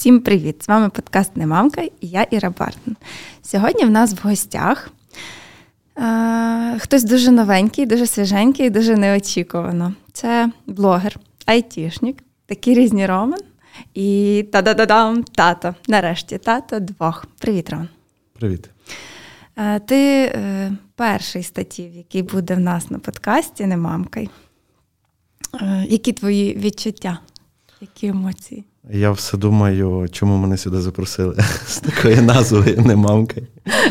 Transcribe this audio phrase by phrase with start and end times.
[0.00, 0.62] Всім привіт!
[0.62, 2.96] З вами подкаст Немамка і я Іра Бартон.
[3.42, 4.90] Сьогодні в нас в гостях
[5.98, 9.94] е- хтось дуже новенький, дуже свіженький, дуже неочікувано.
[10.12, 11.16] Це блогер,
[11.46, 12.16] айтішник,
[12.46, 13.40] такий різні Роман
[13.94, 15.74] і та-да-да-дам, тато.
[15.88, 17.26] Нарешті тато двох.
[17.38, 17.88] Привіт, Роман.
[18.32, 18.70] Привіт.
[19.56, 24.28] Е- ти е- перший статів, який буде в нас на подкасті Немамкай.
[25.60, 27.18] Е- які твої відчуття?
[27.80, 28.64] Які емоції?
[28.90, 31.36] Я все думаю, чому мене сюди запросили
[31.66, 33.40] з такою назвою не мамка.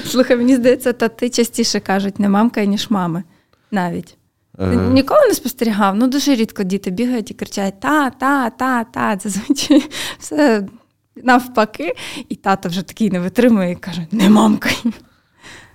[0.06, 3.24] Слухай, мені здається, тати частіше кажуть не мамка, ніж мами.
[3.72, 4.18] Навіть.
[4.58, 5.96] Ти Е, ніколи не спостерігав?
[5.96, 9.18] Ну, дуже рідко діти бігають і кричать та, та, та, та.
[9.24, 9.84] Зазвичай
[10.20, 10.68] все
[11.24, 11.96] навпаки.
[12.30, 14.70] І тато вже такий не витримує і каже: не мамка.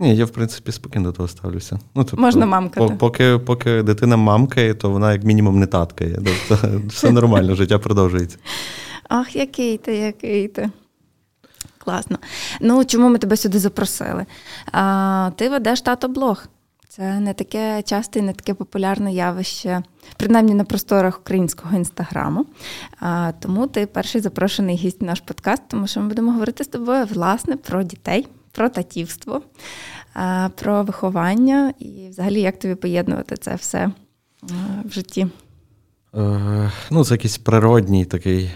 [0.01, 1.79] Ні, я в принципі спокійно до того ставлюся.
[1.95, 2.95] Ну, тобто, Можна мамкати.
[2.99, 6.19] Поки, поки дитина мамкає, то вона як мінімум не таткає.
[6.49, 8.39] Тобто все нормально, життя продовжується.
[9.09, 10.71] Ах, який ти, який ти.
[11.79, 12.19] Класно.
[12.61, 14.27] Ну, чому ми тебе сюди запросили?
[14.73, 16.47] А, ти ведеш тато-блог.
[16.89, 19.83] Це не таке часте і не таке популярне явище,
[20.17, 22.47] принаймні на просторах українського інстаграму.
[23.01, 26.69] А, тому ти перший запрошений гість в наш подкаст, тому що ми будемо говорити з
[26.69, 29.43] тобою власне про дітей, про татівство,
[30.15, 33.91] а, про виховання і взагалі як тобі поєднувати це все
[34.85, 35.27] в житті.
[36.17, 38.51] Е, ну, це якийсь природній такий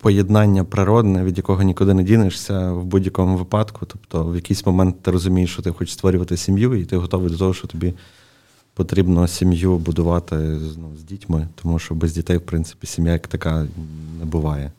[0.00, 3.86] поєднання природне, від якого нікуди не дінешся в будь-якому випадку.
[3.86, 7.38] Тобто, в якийсь момент ти розумієш, що ти хочеш створювати сім'ю, і ти готовий до
[7.38, 7.94] того, що тобі
[8.74, 10.36] потрібно сім'ю будувати
[10.78, 13.66] ну, з дітьми, тому що без дітей, в принципі, сім'я як така
[14.18, 14.72] не буває.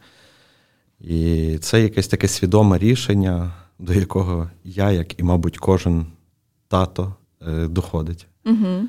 [1.02, 6.06] І це якесь таке свідоме рішення, до якого я, як і, мабуть, кожен
[6.67, 7.16] тато
[7.47, 8.28] е, доходить.
[8.45, 8.88] Угу.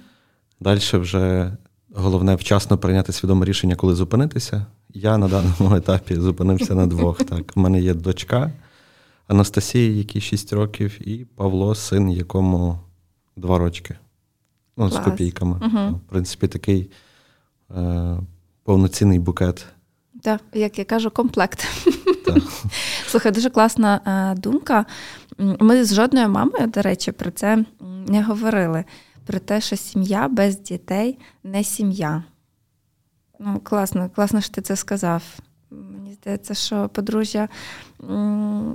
[0.60, 1.56] Далі вже
[1.94, 4.66] головне вчасно прийняти свідоме рішення, коли зупинитися.
[4.94, 7.24] Я на даному етапі зупинився на двох.
[7.24, 8.50] Так, у мене є дочка
[9.28, 12.78] Анастасія, якій 6 років, і Павло, син, якому
[13.36, 13.96] 2 рочки.
[14.76, 15.56] Ну, з копійками.
[15.62, 15.94] Мгм.
[15.94, 16.90] В принципі, такий
[17.76, 18.18] е,
[18.64, 19.66] повноцінний букет.
[20.22, 21.66] Так, як я кажу, комплект.
[22.26, 22.42] Так.
[23.06, 24.86] Слухай, дуже класна е, думка.
[25.38, 27.64] Ми з жодною мамою, до речі, про це
[28.06, 28.84] не говорили.
[29.26, 32.24] Про те, що сім'я без дітей не сім'я.
[33.38, 35.22] Ну, класно, класно, що ти це сказав.
[35.70, 37.48] Мені здається, що подружжя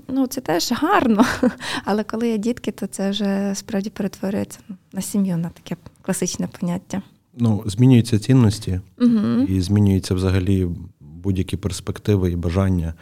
[0.07, 1.25] ну, це теж гарно,
[1.85, 4.59] але коли є дітки, то це вже справді перетворюється
[4.93, 7.01] на сім'ю, на таке класичне поняття.
[7.37, 9.41] Ну, змінюються цінності, Угу.
[9.47, 10.67] і змінюються взагалі
[10.99, 12.93] будь-які перспективи і бажання,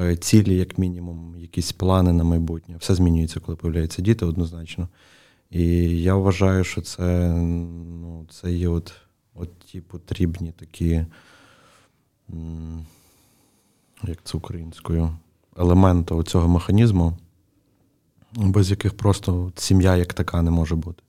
[0.00, 2.76] е, цілі, як мінімум, якісь плани на майбутнє.
[2.78, 4.88] Все змінюється, коли появляються діти, однозначно.
[5.50, 5.62] І
[6.02, 7.28] я вважаю, що це,
[8.02, 8.92] ну, це є от,
[9.36, 11.04] от ті потрібні такі,
[14.02, 15.10] як це українською,
[15.56, 17.18] елементи цього механізму,
[18.32, 21.02] без яких просто сім'я як така не може бути.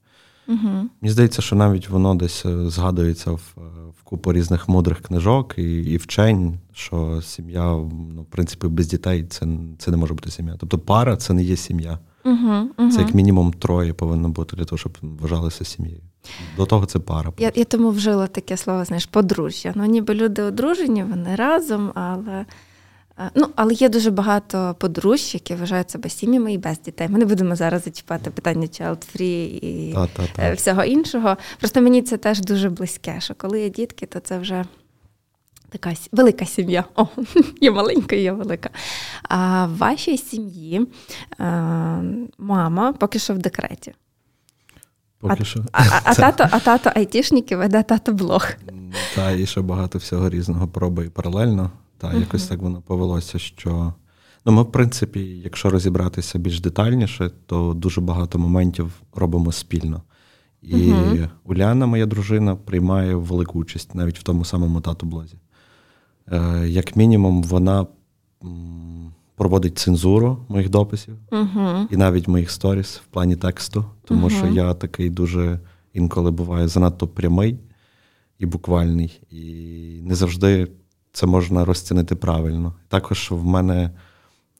[0.47, 0.89] Угу.
[1.01, 3.61] Мені здається, що навіть воно десь е, згадується в, е,
[3.99, 7.63] в купу різних мудрих книжок і, і вчень, що сім'я,
[8.15, 10.55] ну, в принципі, без дітей це, це не може бути сім'я.
[10.59, 11.99] Тобто пара це не є сім'я.
[12.25, 12.69] Угу.
[12.77, 12.91] Угу.
[12.91, 16.01] Це як мінімум троє повинно бути для того, щоб вважалися сім'єю.
[16.57, 17.33] До того це пара.
[17.37, 19.71] Я, я тому вжила таке слово, знаєш, подружжя.
[19.75, 22.45] Ну, ніби люди одружені, вони разом, але.
[23.19, 27.07] е, Ну, але є дуже багато подружжя, які вважають себе сім'ями і без дітей.
[27.09, 30.53] Ми не будемо зараз зачіпати питання child-free і Та, та, е, та.
[30.53, 31.37] всього іншого.
[31.59, 34.65] Просто мені це теж дуже близьке, що коли є дітки, то це вже
[35.69, 36.83] така велика сім'я.
[36.95, 37.07] О,
[37.61, 38.69] є маленька, є велика.
[39.23, 40.81] А в вашій сім'ї
[41.39, 41.43] е,
[42.37, 43.93] мама поки що в декреті.
[45.19, 45.65] Поки що.
[45.71, 48.47] А, а, а тато, а тато айтішник і веде тато блог.
[49.15, 51.71] Та, і ще багато всього різного пробує паралельно.
[51.97, 52.19] Та, Мгм.
[52.19, 53.93] якось так воно повелося, що.
[54.45, 60.01] Ну, ми, в принципі, якщо розібратися більш детальніше, то дуже багато моментів робимо спільно.
[60.61, 61.29] І Мгм.
[61.43, 65.35] Уляна, моя дружина, приймає велику участь навіть в тому самому тату-блозі.
[66.31, 67.87] Е, як мінімум, вона
[69.37, 71.87] проводить цензуру моїх дописів Угу.
[71.91, 75.59] і навіть моїх сторіс в плані тексту, тому що я такий дуже
[75.93, 77.59] інколи буваю занадто прямий
[78.39, 79.41] і буквальний, і
[80.03, 80.67] не завжди
[81.11, 82.73] це можна розцінити правильно.
[82.87, 83.91] Також в мене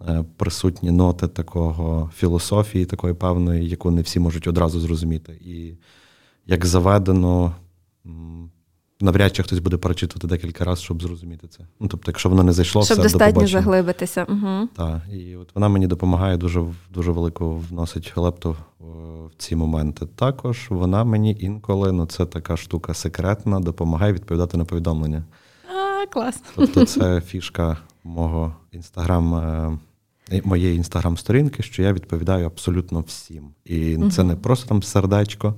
[0.07, 5.33] е, присутні ноти такого філософії, такої певної, яку не всі можуть одразу зрозуміти.
[5.45, 5.73] І
[6.45, 7.55] як заведено,
[9.01, 11.59] навряд чи хтось буде перечитувати декілька разів, щоб зрозуміти це.
[11.79, 13.61] Ну, тобто, якщо воно не зайшло, Щоб все, достатньо побачення.
[13.61, 14.23] заглибитися.
[14.29, 14.67] Угу.
[14.75, 16.63] Так, і от вона мені допомагає дуже
[16.93, 18.83] дуже велику вносить лепту е,
[19.27, 20.05] в ці моменти.
[20.15, 25.23] Також вона мені інколи, ну це така штука секретна, допомагає відповідати на повідомлення.
[25.75, 26.41] А, клас.
[26.55, 29.35] Тобто, це фішка мого інстаграм.
[29.35, 29.77] Е,
[30.43, 33.49] моєї інстаграм-сторінки, що я відповідаю абсолютно всім.
[33.65, 35.55] І це не просто там сердечко.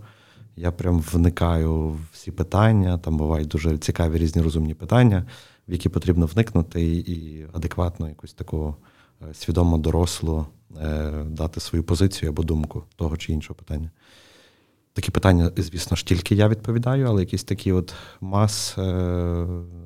[0.56, 2.98] Я прям вникаю в всі питання.
[2.98, 5.26] Там бувають дуже цікаві різні розумні питання,
[5.68, 8.76] в які потрібно вникнути, і адекватно якусь таку
[9.22, 10.46] е, свідомо дорослу
[10.82, 13.92] е, дати свою позицію або думку того чи іншого питання.
[14.94, 18.78] Такі питання, звісно ж, тільки я відповідаю, але якісь такі от мас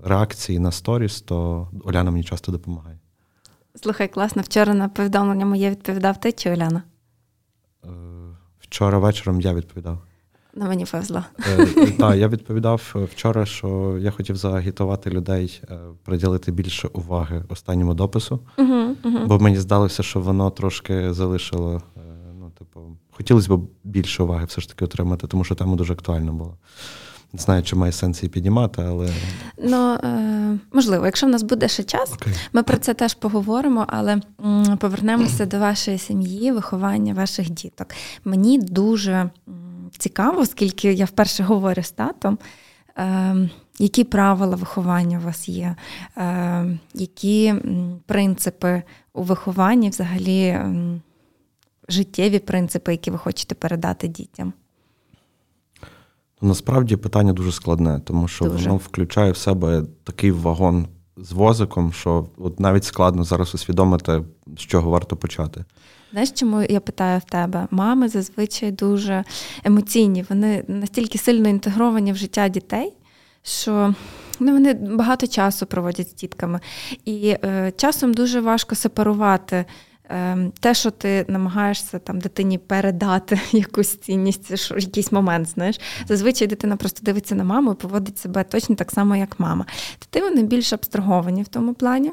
[0.04, 3.00] реакції на сторіс, то Оляна мені часто допомагає.
[3.76, 4.42] Слухай, класно.
[4.42, 6.84] Вчора на повідомлення моє відповідав ти чи Оляна?
[7.86, 7.88] Е,
[8.60, 10.02] вчора вечором я відповідав.
[10.56, 11.24] На мені повезло.
[11.58, 11.68] Е,
[11.98, 18.40] так, я відповідав вчора, що я хотів заагітувати людей, е, приділити більше уваги останньому допису,
[18.58, 19.20] угу, угу.
[19.26, 21.82] бо мені здалося, що воно трошки залишило.
[22.40, 22.80] Ну, типу,
[23.12, 26.54] хотілося б більше уваги все ж таки отримати, тому що тема дуже актуальна була.
[27.34, 29.10] Не знаю, чи має сенс її піднімати, але.
[29.64, 32.36] Ну, е, можливо, якщо в нас буде ще час, okay.
[32.54, 34.22] ми про це теж поговоримо, але
[34.80, 37.88] повернемося до вашої сім'ї, виховання ваших діток.
[38.26, 39.30] Мені дуже
[39.98, 42.38] цікаво, оскільки я вперше говорю з татом,
[42.98, 43.50] е,
[43.80, 45.76] які правила виховання у вас є,
[46.18, 47.54] е, які
[48.06, 51.02] принципи у вихованні, взагалі м,
[51.90, 54.54] життєві принципи, які ви хочете передати дітям.
[56.42, 58.66] Насправді питання дуже складне, тому що дуже.
[58.70, 60.88] воно включає в себе такий вагон
[61.18, 64.22] з возиком, що от навіть складно зараз усвідомити,
[64.58, 65.66] з чого варто почати.
[66.12, 67.68] Знаєш, чому я питаю в тебе?
[67.72, 69.24] Мами зазвичай дуже
[69.64, 72.94] емоційні, вони настільки сильно інтегровані в життя дітей,
[73.44, 73.96] що
[74.40, 76.60] ну, вони багато часу проводять з дітками.
[77.06, 79.66] І е, часом дуже важко сепарувати
[80.60, 86.76] те, що ти намагаєшся там дитині передати якусь цінність, що якийсь момент, знаєш, зазвичай дитина
[86.76, 89.66] просто дивиться на маму і поводить себе точно так само, як мама.
[90.10, 92.12] Ти вони більш абстраговані в тому плані,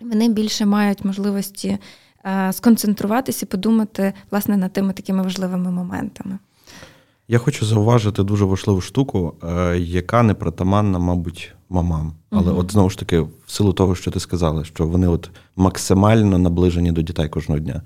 [0.00, 1.78] вони більше мають можливості
[2.24, 6.38] е, сконцентруватися і подумати власне над тими такими важливими моментами.
[7.28, 12.12] Я хочу зауважити дуже важливу штуку, е, яка не притаманна, мабуть, мамам.
[12.30, 12.60] Але угу.
[12.60, 16.92] от знову ж таки, в силу того, що ти сказала, що вони от максимально наближені
[16.92, 17.82] до дітей кожного дня.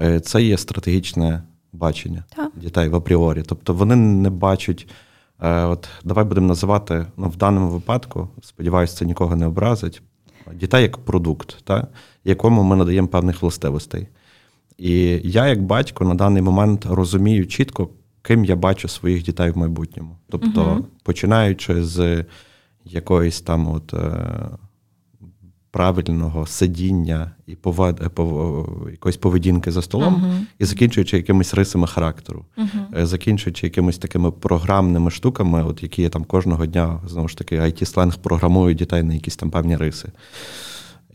[0.00, 1.42] Е, це є стратегічне
[1.72, 2.52] бачення так.
[2.56, 3.42] дітей в апріорі.
[3.46, 4.88] Тобто вони не бачать,
[5.40, 10.02] е, от давай будемо називати ну, в даному випадку, сподіваюся, це нікого не образить.
[10.54, 11.86] Дітей як продукт, та,
[12.24, 14.08] якому ми надаємо певних властивостей.
[14.78, 17.88] І я, як батько, на даний момент розумію чітко,
[18.22, 20.16] ким я бачу своїх дітей в майбутньому.
[20.30, 20.86] Тобто, угу.
[21.02, 22.24] починаючи з
[22.90, 24.18] якоїсь там от е,
[25.70, 30.40] правильного сидіння і повед, пов, якоїсь поведінки за столом, uh-huh.
[30.58, 33.06] і закінчуючи якимись рисами характеру, uh-huh.
[33.06, 37.84] закінчуючи якимись такими програмними штуками, от які я там кожного дня знову ж таки it
[37.84, 40.08] сленг програмує дітей на якісь там певні риси.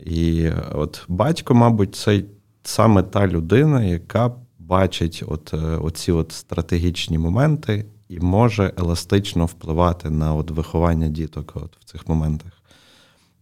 [0.06, 2.22] І от батько, мабуть, це
[2.62, 10.10] саме та людина, яка бачить от, е, оці от стратегічні моменти і може еластично впливати
[10.10, 12.52] на от виховання діток от в цих моментах.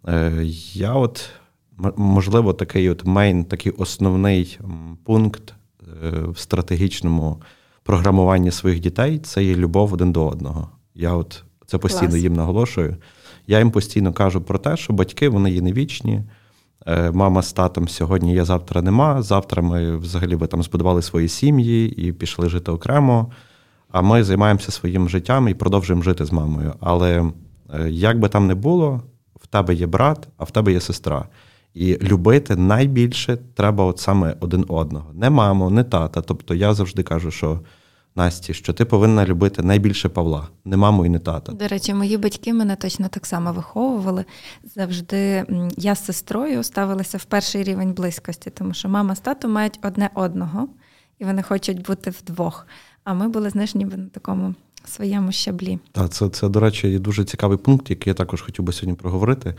[0.08, 1.30] Е, Я от,
[1.96, 4.58] можливо, такий от мейн, такий основний
[5.04, 5.54] пункт
[6.04, 7.42] е, в стратегічному
[7.82, 10.68] програмуванні своїх дітей це є любов один до одного.
[10.94, 12.22] Я от це постійно Клас.
[12.22, 12.96] їм наголошую.
[13.46, 16.22] Я їм постійно кажу про те, що батьки вони є не вічні.
[16.86, 19.22] Е, мама з татом сьогодні є, завтра нема.
[19.22, 23.32] Завтра ми взагалі ви там збудували свої сім'ї і пішли жити окремо.
[23.92, 26.74] А ми займаємося своїм життям і продовжуємо жити з мамою.
[26.80, 27.32] Але
[27.74, 29.02] е, як би там не було,
[29.40, 31.28] в тебе є брат, а в тебе є сестра.
[31.74, 35.12] І любити найбільше треба от саме один одного.
[35.14, 36.22] Не маму, не тата.
[36.22, 37.60] Тобто я завжди кажу, що
[38.16, 41.52] Насті, що ти повинна любити найбільше Павла, не маму і не тата.
[41.52, 44.24] До речі, мої батьки мене точно так само виховували.
[44.74, 45.44] Завжди
[45.76, 50.10] я з сестрою ставилася в перший рівень близькості, тому що мама з татом мають одне
[50.14, 50.68] одного,
[51.18, 52.66] і вони хочуть бути вдвох.
[53.04, 54.54] А ми були, знаєш, ніби на такому
[54.84, 55.78] своєму щаблі.
[55.92, 59.54] Так, це, це, до речі, дуже цікавий пункт, який я також хотів би сьогодні проговорити.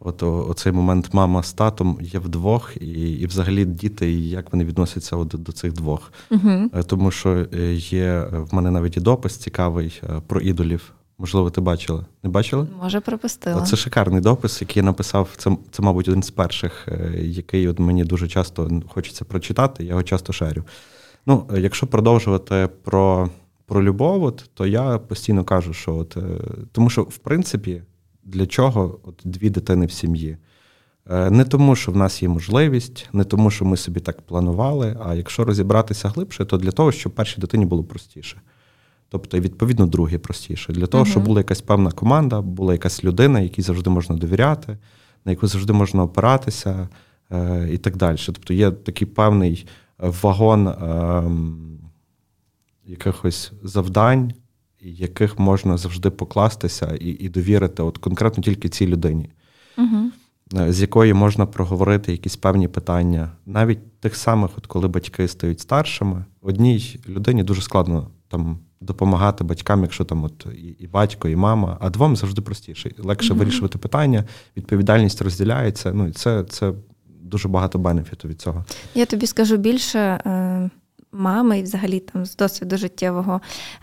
[0.00, 4.64] От оцей момент мама з татом є вдвох, і і взагалі діти, і як вони
[4.64, 6.12] відносяться от до цих двох.
[6.30, 6.70] Угу.
[6.86, 10.92] Тому що е, є в мене навіть і допис цікавий е, про ідолів.
[11.18, 12.06] Можливо, ти бачила?
[12.22, 12.66] Не бачила?
[12.82, 13.62] Може, пропустила.
[13.62, 15.28] Це шикарний допис, який я написав.
[15.36, 20.02] Це, це, мабуть, один з перших, який от мені дуже часто хочеться прочитати, я його
[20.02, 20.64] часто шарю.
[21.26, 23.30] Ну, якщо продовжувати про
[23.66, 26.16] про любов, от, то я постійно кажу, що от,
[26.72, 27.82] тому що, в принципі,
[28.24, 30.36] для чого от дві дитини в сім'ї?
[31.10, 34.96] Е, не тому, що в нас є можливість, не тому, що ми собі так планували.
[35.04, 38.40] А якщо розібратися глибше, то для того, щоб першій дитині було простіше.
[39.08, 40.72] Тобто, відповідно, другій простіше.
[40.72, 41.10] Для того, uh-huh.
[41.10, 44.78] щоб була якась певна команда, була якась людина, якій завжди можна довіряти,
[45.24, 46.88] на яку завжди можна опиратися
[47.30, 48.16] е, і так далі.
[48.26, 49.66] Тобто є такий певний
[49.98, 51.22] вагон е,
[52.86, 54.32] якихось завдань,
[54.80, 59.30] яких можна завжди покластися і і довірити от конкретно тільки цій людині.
[59.78, 60.10] Угу.
[60.68, 66.24] З якої можна проговорити якісь певні питання, навіть тих самих, от коли батьки стають старшими,
[66.40, 71.78] одній людині дуже складно там допомагати батькам, якщо там от і, і батько, і мама,
[71.80, 72.90] а двом завжди простіше.
[72.98, 73.36] Легше mm-hmm.
[73.36, 74.24] вирішувати питання,
[74.56, 75.92] відповідальність розділяється.
[75.92, 76.72] Ну і це це
[77.32, 78.64] дуже багато бенефіту від цього.
[78.94, 79.98] Я тобі скажу більше.
[79.98, 80.70] Е,
[81.12, 83.40] мами, і взагалі там з досвіду життєвого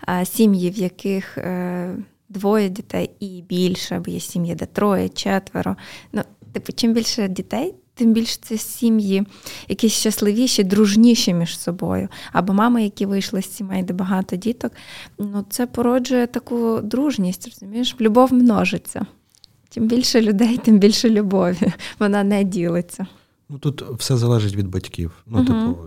[0.08, 1.96] е, сім'ї, в яких е,
[2.28, 5.76] двоє дітей і більше, бо є сім'ї, де троє, четверо.
[6.12, 9.26] Ну, типу, чим більше дітей, тим більше це сім'ї,
[9.68, 12.08] якісь щасливіші, дружніші між собою.
[12.32, 14.72] Або мами, які вийшли з сімей, де багато діток.
[15.18, 17.96] Ну, це породжує таку дружність, розумієш?
[18.00, 19.06] Любов множиться.
[19.70, 21.72] Чим більше людей, тим більше любові.
[21.98, 23.06] Вона не ділиться.
[23.50, 25.12] Ну тут все залежить від батьків.
[25.26, 25.46] Ну, угу.
[25.46, 25.78] типу,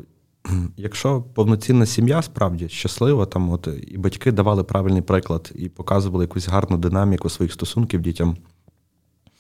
[0.77, 6.47] якщо повноцінна сім'я справді щаслива, там от і батьки давали правильний приклад і показували якусь
[6.47, 8.37] гарну динаміку своїх стосунків дітям.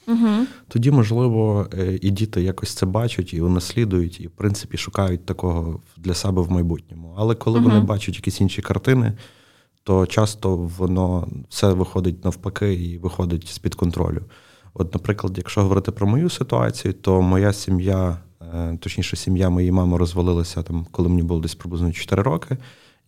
[0.07, 0.45] Угу.
[0.67, 5.81] Тоді, можливо, е, і діти якось це бачать і унаслідують, і в принципі шукають такого
[5.97, 7.15] для себе в майбутньому.
[7.17, 7.69] Але коли угу.
[7.69, 9.17] вони бачать якісь інші картини,
[9.83, 14.21] то часто воно все виходить навпаки і виходить з-під контролю.
[14.73, 18.17] От, наприклад, якщо говорити про мою ситуацію, то моя сім'я,
[18.53, 22.57] е, точніше, сім'я моєї мами розвалилася там, коли мені було десь приблизно 4 роки.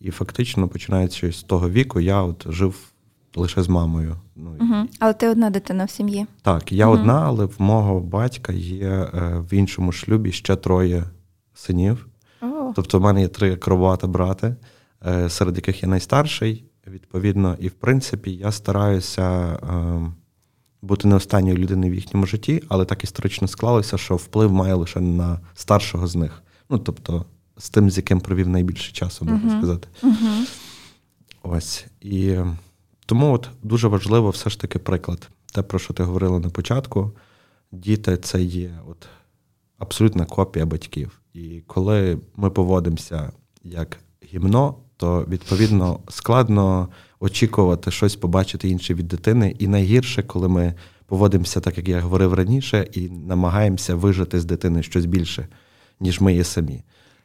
[0.00, 2.92] І фактично, починаючи з того віку, я от жив
[3.36, 4.16] лише з мамою.
[4.36, 4.88] Ну, угу.
[4.98, 6.26] Але ти одна дитина в сім'ї?
[6.42, 6.94] Так, я угу.
[6.94, 11.04] одна, але в мого батька є е, в іншому шлюбі ще троє
[11.54, 12.06] синів.
[12.42, 12.72] О.
[12.76, 14.56] Тобто, в мене є три кровата брати,
[15.06, 17.56] е, серед яких я найстарший, відповідно.
[17.58, 20.12] І в принципі, я стараюся е,
[20.82, 25.00] бути не останньою людиною в їхньому житті, але так історично склалося, що вплив має лише
[25.00, 26.42] на старшого з них.
[26.70, 27.24] Ну, тобто,
[27.56, 29.88] з тим, з яким провів найбільше часу, можна uh сказати.
[30.02, 30.48] uh
[31.42, 31.86] Ось.
[32.00, 32.36] І
[33.06, 35.28] тому от дуже важливо все ж таки приклад.
[35.52, 37.12] Те, про що ти говорила на початку,
[37.72, 39.06] діти це є от
[39.78, 41.20] абсолютна копія батьків.
[41.34, 43.32] І коли ми поводимося
[43.64, 43.98] як
[44.32, 46.88] гімно, то відповідно складно
[47.20, 49.56] очікувати щось побачити інше від дитини.
[49.58, 50.74] І найгірше, коли ми
[51.06, 55.48] поводимося, так як я говорив раніше, і намагаємося вижити з дитини щось більше,
[56.00, 56.82] ніж ми є самі.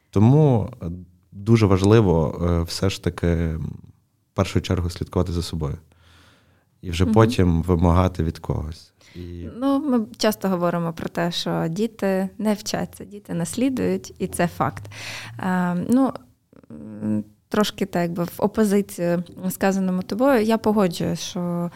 [0.10, 0.74] Тому
[1.31, 5.77] дуже важливо е, все ж таки в першу чергу слідкувати за собою.
[6.81, 7.13] І вже угу.
[7.13, 8.93] потім вимагати від когось.
[9.15, 9.48] І...
[9.57, 14.83] Ну, ми часто говоримо про те, що діти не вчаться, діти наслідують, і це факт.
[15.38, 16.13] А, ну,
[17.51, 21.72] Трошки так якби в опозицію сказаному тобою, я погоджуюсь, що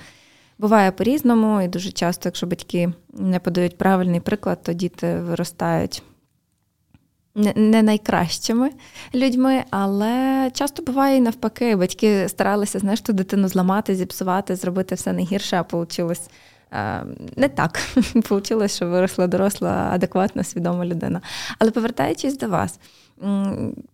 [0.57, 6.03] буває по-різному, і дуже часто, якщо батьки не подають правильний приклад, то діти виростають
[7.55, 8.69] не найкращими
[9.15, 11.75] людьми, але часто буває і навпаки.
[11.75, 16.13] Батьки старалися знаєш, ту дитину зламати, зіпсувати, зробити все найгірше, а вийшло
[17.35, 17.79] не так.
[18.29, 21.21] Вийшло, що виросла доросла, адекватна, свідома людина.
[21.59, 22.79] Але повертаючись до вас,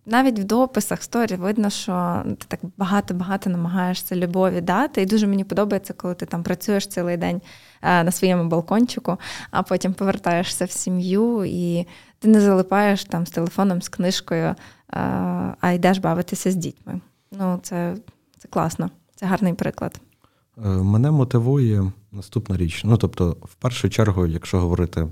[0.06, 5.02] навіть в дописах сторі видно, що ти так багато-багато намагаєшся любові дати.
[5.02, 7.40] І дуже мені подобається, коли ти там працюєш цілий день
[7.82, 9.16] на своєму балкончику,
[9.50, 11.86] а потім повертаєшся в сім'ю і
[12.18, 14.54] ти не залипаєш там з телефоном, з книжкою,
[15.60, 17.00] а йдеш бавитися з дітьми.
[17.38, 17.96] Ну, це,
[18.38, 20.00] це класно, це гарний приклад.
[20.58, 22.82] Е, мене мотивує наступна річ.
[22.84, 25.08] Ну, тобто, в першу чергу, якщо говорити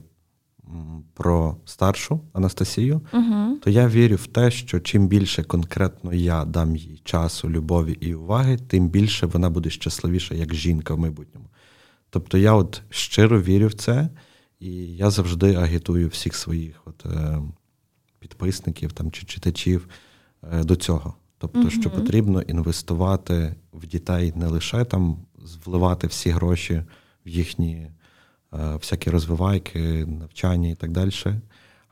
[1.15, 3.59] про старшу Анастасію, угу.
[3.63, 8.15] то я вірю в те, що чим більше конкретно я дам їй часу, любові і
[8.15, 11.47] уваги, тим більше вона буде щасливіша як жінка в майбутньому.
[12.11, 14.09] Тобто я от щиро вірю в це.
[14.61, 17.43] І я завжди агітую всіх своїх от, е,
[18.19, 19.89] підписників там, чи читачів
[20.53, 21.15] е, до цього.
[21.39, 25.19] Тобто, uh що потрібно інвестувати в дітей не лише там
[25.65, 26.83] вливати всі гроші
[27.27, 27.91] в їхні
[28.53, 31.11] всякі розвивайки, навчання і так далі,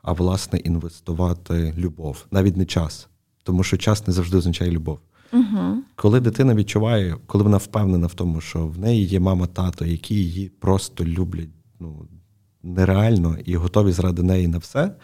[0.01, 3.07] а власне інвестувати любов, навіть не час.
[3.43, 4.99] Тому що час не завжди означає любов.
[5.33, 9.85] uh Коли дитина відчуває, коли вона впевнена в тому, що в неї є мама, тато,
[9.85, 11.49] які її просто люблять
[11.79, 12.05] ну,
[12.63, 14.95] нереально і готові заради неї на все,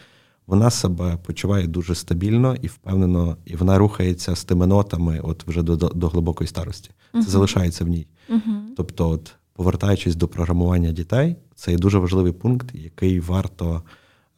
[0.48, 5.64] вона себе почуває дуже стабільно і впевнено, і вона рухається з тими нотами, от вже
[5.64, 6.92] до до глибокої старості.
[7.14, 8.08] Це залишається в ній.
[8.30, 8.40] Uh-huh.
[8.78, 13.84] Тобто, от, повертаючись до програмування дітей, це є дуже важливий пункт, який варто,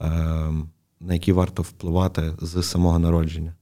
[0.01, 0.07] е,
[0.99, 3.53] на який варто впливати з самого народження.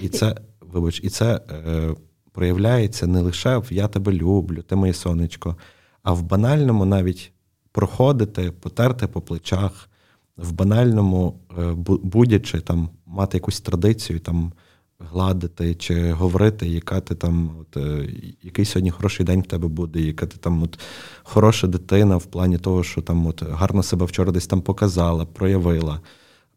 [0.00, 1.94] І це, вибач, і це е,
[2.32, 5.56] проявляється не лише в Я тебе люблю, ти моє сонечко,
[6.02, 7.32] а в банальному навіть
[7.72, 9.88] проходити, потерти по плечах,
[10.36, 14.52] в банальному, е, будячи там мати якусь традицію, там
[15.00, 18.08] гладити чи говорити, яка ти там, от, е,
[18.42, 20.78] який сьогодні хороший день в тебе буде, яка ти там от
[21.22, 26.00] хороша дитина в плані того, що там от гарно себе вчора десь там показала, проявила.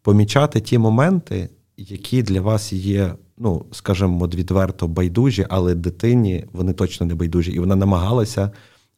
[0.02, 6.74] Помічати ті моменти, які для вас є, ну, скажімо, от відверто байдужі, але дитині вони
[6.74, 8.52] точно не байдужі, і вона намагалася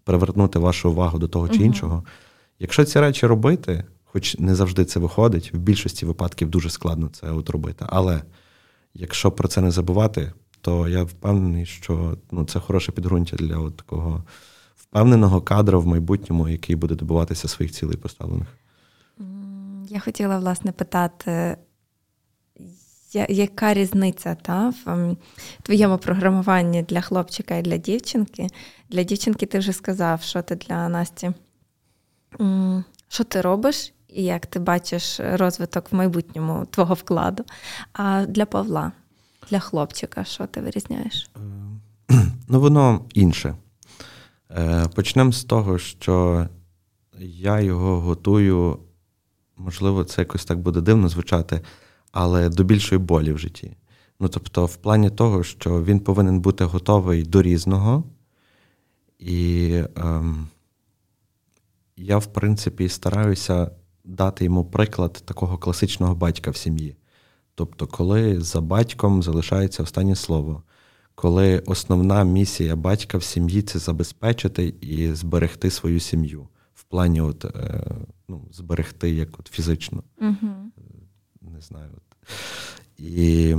[0.04, 2.04] привернути вашу увагу до того чи іншого.
[2.60, 7.32] Якщо ці речі робити, хоч не завжди це виходить, в більшості випадків дуже складно це
[7.32, 7.86] от робити.
[7.90, 8.22] Але
[8.94, 13.78] якщо про це не забувати, то я впевнений, що ну, це хороше підґрунтя для от
[13.78, 14.24] такого
[14.76, 18.48] впевненого кадра в майбутньому, який буде добуватися своїх цілей поставлених.
[19.88, 21.58] Я хотіла власне питати,
[23.30, 25.16] яка різниця та, в
[25.62, 28.48] твоєму програмуванні для хлопчика і для дівчинки?
[28.90, 31.32] Для дівчинки ти вже сказав, що ти для Насті.
[33.08, 37.44] Що ти робиш і як ти бачиш розвиток в майбутньому твого вкладу?
[37.94, 38.92] А для Павла,
[39.50, 41.30] для хлопчика, що ти вирізняєш?
[41.36, 42.16] Е,
[42.48, 43.56] ну, воно інше.
[44.52, 46.48] Е, почнемо з того, що
[47.20, 48.80] я його готую,
[49.58, 51.62] можливо, це якось так буде дивно звучати,
[52.12, 53.78] але до більшої болі в житті.
[54.20, 58.04] Ну, тобто, в плані того, що він повинен бути готовий до різного.
[59.20, 60.48] І ем,
[61.98, 63.72] я, в принципі, стараюся
[64.04, 66.96] дати йому приклад такого класичного батька в сім'ї.
[67.56, 70.64] Тобто, коли за батьком залишається останнє слово,
[71.16, 77.46] коли основна місія батька в сім'ї це забезпечити і зберегти свою сім'ю, в плані от,
[77.46, 77.84] е,
[78.28, 80.04] ну, зберегти як от фізично.
[80.22, 80.48] Угу.
[81.42, 81.90] Не знаю.
[81.94, 82.30] От.
[82.98, 83.56] І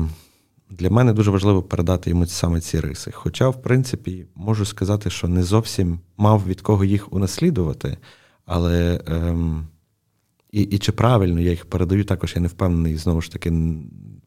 [0.71, 3.11] для мене дуже важливо передати йому саме ці риси.
[3.15, 7.99] Хоча, в принципі, можу сказати, що не зовсім мав від кого їх унаслідувати,
[8.47, 9.69] але ем,
[10.55, 13.53] і і чи правильно я їх передаю, також я не впевнений, знову ж таки,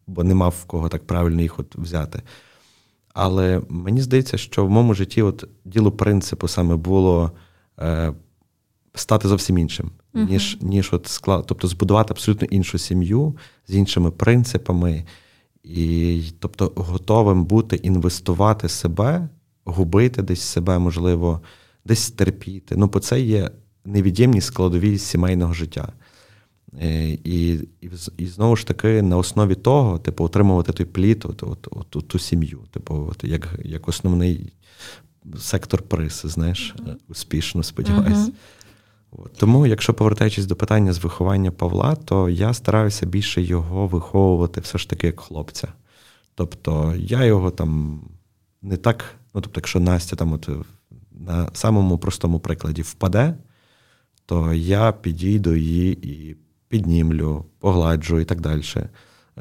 [0.08, 2.22] бо не мав в кого так правильно їх от взяти.
[3.14, 7.32] Але мені здається, що в моєму житті от діло принципу саме було
[7.80, 8.14] е,
[8.94, 10.30] стати зовсім іншим, uh-huh.
[10.30, 13.38] ніж ніж от склад, тобто збудувати абсолютно іншу сім'ю
[13.68, 15.06] з іншими принципами,
[15.64, 19.30] і тобто готовим бути інвестувати себе,
[19.66, 21.42] губити десь себе, можливо,
[21.86, 22.76] десь терпіти.
[22.76, 23.52] Ну, бо це є
[23.86, 25.94] невід'ємні складові сімейного життя.
[26.82, 31.44] Е, і і, і знову ж таки на основі того, типу, отримувати той плід, от,
[31.44, 34.54] от, от, от ту сім'ю, типу, от, як як основний
[35.38, 36.96] сектор приз, знаєш, uh-huh.
[37.10, 38.32] успішно сподіваюся.
[39.12, 39.34] От.
[39.34, 44.78] Тому, якщо повертаючись до питання з виховання Павла, то я стараюся більше його виховувати все
[44.78, 45.68] ж таки як хлопця.
[46.36, 48.02] Тобто я його там
[48.62, 50.50] не так, ну тобто, якщо Настя там от
[51.12, 53.38] на самому простому прикладі впаде,
[54.26, 56.38] то я підійду її і
[56.70, 58.62] піднімлю, погладжу і так далі.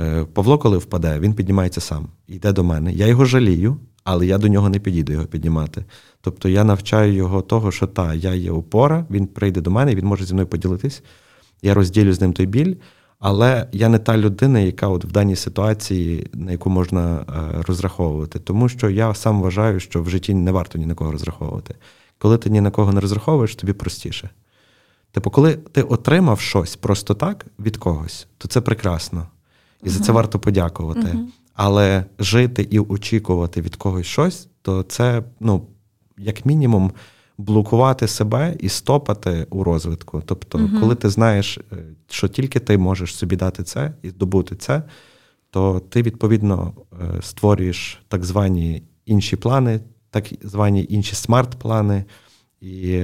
[0.01, 2.93] Е, Павло, коли впаде, він піднімається сам, йде до мене.
[2.93, 5.85] Я його жалію, але я до нього не підійду його піднімати.
[6.21, 10.07] Тобто я навчаю його того, що та, я є опора, він прийде до мене, він
[10.07, 11.03] може зі мною поділитись.
[11.63, 12.75] Я розділю з ним той біль,
[13.19, 18.39] але я не та людина, яка от в даній ситуації, на яку можна е, розраховувати.
[18.39, 21.75] Тому що я сам вважаю, що в житті не варто ні на кого розраховувати.
[22.19, 24.31] Коли ти ні на кого не розраховуєш, тобі простіше.
[25.17, 29.27] Типу, коли ти отримав щось просто так від когось, то це прекрасно.
[29.83, 29.91] І uh-huh.
[29.91, 31.01] за це варто подякувати.
[31.01, 31.25] Uh-huh.
[31.55, 35.67] Але жити і очікувати від когось щось, то це, ну,
[36.19, 36.93] як мінімум,
[37.39, 40.23] блокувати себе і стопати у розвитку.
[40.27, 40.81] Тобто, uh-huh.
[40.81, 41.77] коли ти знаєш, е,
[42.09, 44.83] що тільки ти можеш собі дати це і здобути це,
[45.51, 52.05] то ти, відповідно, е, створюєш так звані інші плани, так звані інші смарт-плани
[52.61, 52.97] і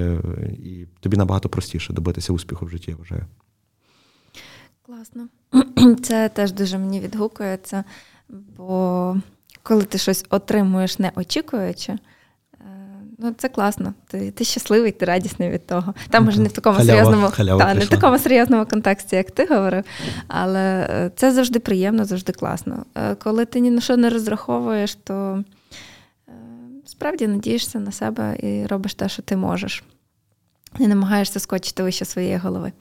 [0.64, 3.26] і тобі набагато простіше добитися успіху в житті, я вважаю.
[4.86, 5.28] Класно.
[6.02, 7.84] Це теж дуже мені відгукується,
[8.28, 9.16] бо
[9.62, 11.98] коли ти щось отримуєш не очікуючи, е,
[13.18, 13.94] ну це класно.
[14.06, 15.94] Ти ти щасливий, ти радісний від того.
[16.10, 19.30] Там може не в такому халява, серйозному халява та, не в такому серйозному контексті, як
[19.30, 19.84] ти говорив,
[20.28, 22.84] але е, це завжди приємно, завжди класно.
[22.94, 25.44] Е, коли ти ні на що не розраховуєш, то
[27.02, 29.84] справді надієшся на себе і робиш те, що ти можеш.
[30.78, 32.72] І намагаєшся скочити вище своєї голови.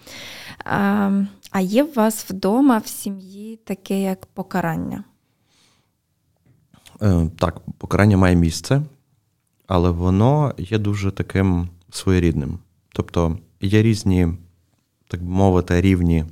[0.65, 1.11] А
[1.51, 5.03] а є у вас вдома в сім'ї таке, як покарання?
[7.01, 8.81] Е, так, покарання має місце,
[9.67, 12.59] але воно є дуже таким своєрідним.
[12.93, 14.27] Тобто є різні,
[15.07, 16.25] так би мовити, рівні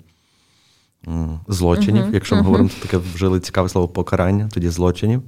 [1.47, 2.03] злочинів.
[2.03, 2.45] Uh-huh, Якщо ми uh-huh.
[2.45, 5.23] говоримо, то таке вжили цікаве слово покарання, тоді злочинів.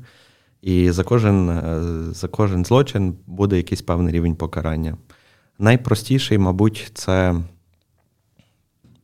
[0.62, 4.97] І за кожен, е, за кожен злочин буде якийсь певний рівень покарання.
[5.60, 7.36] Найпростіший, мабуть, це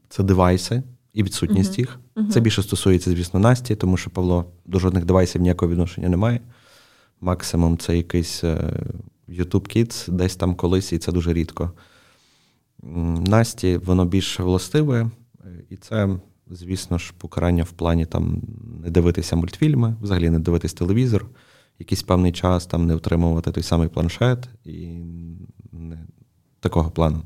[0.10, 1.80] це девайси і відсутність uh-huh.
[1.80, 2.00] їх.
[2.15, 2.30] Uh-huh.
[2.30, 6.41] Це більше стосується, звісно, Насті, тому що Павло до жодних девайсів ніякого відношення не має.
[7.22, 8.74] Максимум це якийсь е,
[9.30, 11.72] YouTube Kids, десь там колись, і це дуже рідко.
[13.28, 15.10] Насті воно більш властиве,
[15.70, 16.10] і це,
[16.48, 18.41] звісно ж, покарання в плані там
[18.84, 21.26] не дивитися мультфільми, взагалі не дивитись телевізор,
[21.79, 24.87] якийсь певний час там не отримувати той самий планшет і
[25.71, 25.97] не
[26.59, 27.21] такого плану.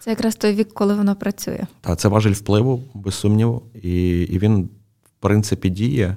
[0.00, 1.66] Це якраз той вік, коли воно працює.
[1.80, 4.62] Так, це важель впливу, без сумніву, і, і він,
[5.04, 6.16] в принципі, діє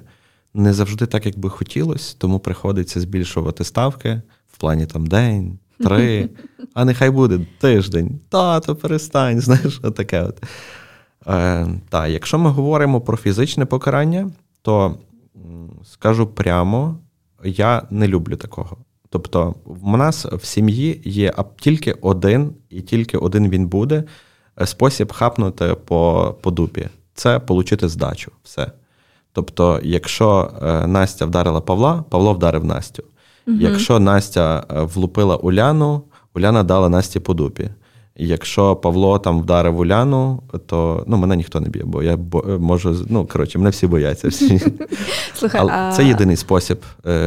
[0.54, 4.22] не завжди так, як би хотілося, тому приходиться збільшувати ставки
[4.52, 6.28] в плані там день, три,
[6.74, 8.20] а нехай буде тиждень.
[8.28, 10.42] Тато, перестань, знаєш, отаке от.
[11.26, 14.30] Е, Так, якщо ми говоримо про фізичне покарання,
[14.62, 14.98] то
[15.84, 16.98] скажу прямо,
[17.44, 18.76] я не люблю такого.
[19.10, 24.04] Тобто, в нас в сім'ї є тільки один, і тільки один він буде.
[24.60, 28.32] Е, спосіб хапнути по по дупі це отримати здачу.
[28.42, 28.72] Все.
[29.32, 33.02] Тобто, якщо е, Настя вдарила Павла, Павло вдарив Настю.
[33.46, 33.56] Угу.
[33.60, 36.02] Якщо Настя е, влупила Уляну,
[36.34, 37.70] Уляна дала Насті по дупі.
[38.18, 42.18] Якщо Павло там вдарив Уляну, то ну, мене ніхто не б'є, бо я
[42.58, 43.06] можу.
[43.08, 44.28] Ну, коротше, мене всі бояться.
[44.28, 44.60] Всі.
[45.34, 45.92] Слухай, Але а...
[45.92, 46.82] Це єдиний спосіб.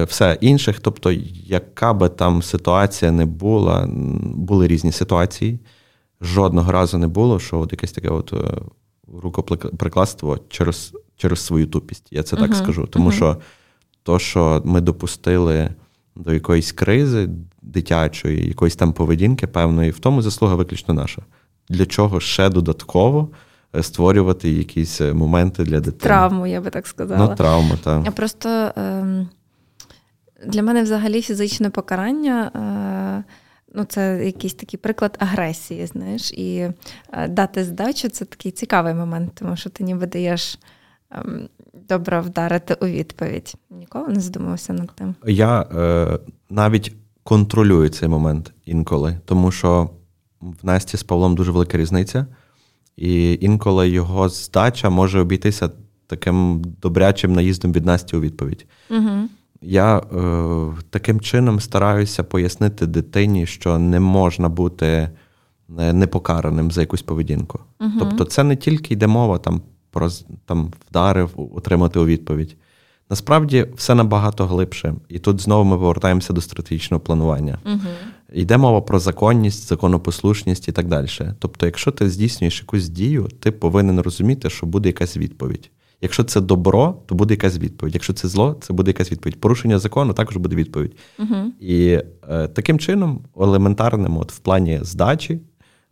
[0.07, 1.11] Все інших, тобто,
[1.45, 3.87] яка би там ситуація не була,
[4.21, 5.59] були різні ситуації.
[6.21, 8.33] Жодного разу не було, що от якесь таке от
[9.21, 12.07] рукоприкладство через через свою тупість.
[12.11, 12.39] Я це uh-huh.
[12.39, 12.87] так скажу.
[12.87, 13.15] Тому uh-huh.
[13.15, 13.37] що
[14.03, 15.69] то, що ми допустили
[16.15, 17.29] до якоїсь кризи
[17.61, 21.21] дитячої, якоїсь там поведінки певної, в тому заслуга виключно наша.
[21.69, 23.29] Для чого ще додатково
[23.75, 25.99] е, створювати якісь е, моменти для дитини?
[25.99, 27.27] Травму, я би так сказала.
[27.29, 28.05] Ну, травму, так.
[28.05, 29.29] Я просто ем,
[30.45, 32.51] для мене взагалі фізичне покарання.
[33.27, 33.33] Е,
[33.73, 36.69] Ну, це якийсь такий приклад агресії, знаєш, і
[37.29, 40.59] дати здачу це такий цікавий момент, тому що ти ніби даєш
[41.11, 43.55] ем, добре вдарити у відповідь.
[43.69, 45.15] Ніколи не задумався над тим.
[45.25, 45.65] Я
[46.49, 49.89] навіть контролюю цей момент інколи, тому що
[50.41, 52.25] в Насті з Павлом дуже велика різниця,
[52.97, 55.69] і інколи його здача може обійтися
[56.07, 58.65] таким добрячим наїздом від Насті у відповідь.
[58.89, 59.29] Угу.
[59.61, 60.03] Я е,
[60.89, 65.09] таким чином стараюся пояснити дитині, що не можна бути
[65.79, 67.59] е, непокараним за якусь поведінку.
[67.79, 67.91] Угу.
[67.99, 70.09] Тобто, це не тільки йде мова там про
[70.45, 72.55] там, вдарив, отримати у відповідь.
[73.11, 74.95] Насправді все набагато глибше.
[75.09, 77.57] І тут знову ми повертаємося до стратегічного планування.
[77.65, 77.79] Угу.
[78.33, 81.07] Йде мова про законність, законопослушність і так далі.
[81.39, 85.69] Тобто, якщо ти здійснюєш якусь дію, ти повинен розуміти, що буде якась відповідь.
[86.01, 87.93] Якщо це добро, то буде якась відповідь.
[87.93, 89.41] Якщо це зло, це буде якась відповідь.
[89.41, 90.95] Порушення закону також буде відповідь.
[91.19, 91.35] Угу.
[91.59, 95.39] І е, таким чином, елементарним, от в плані здачі,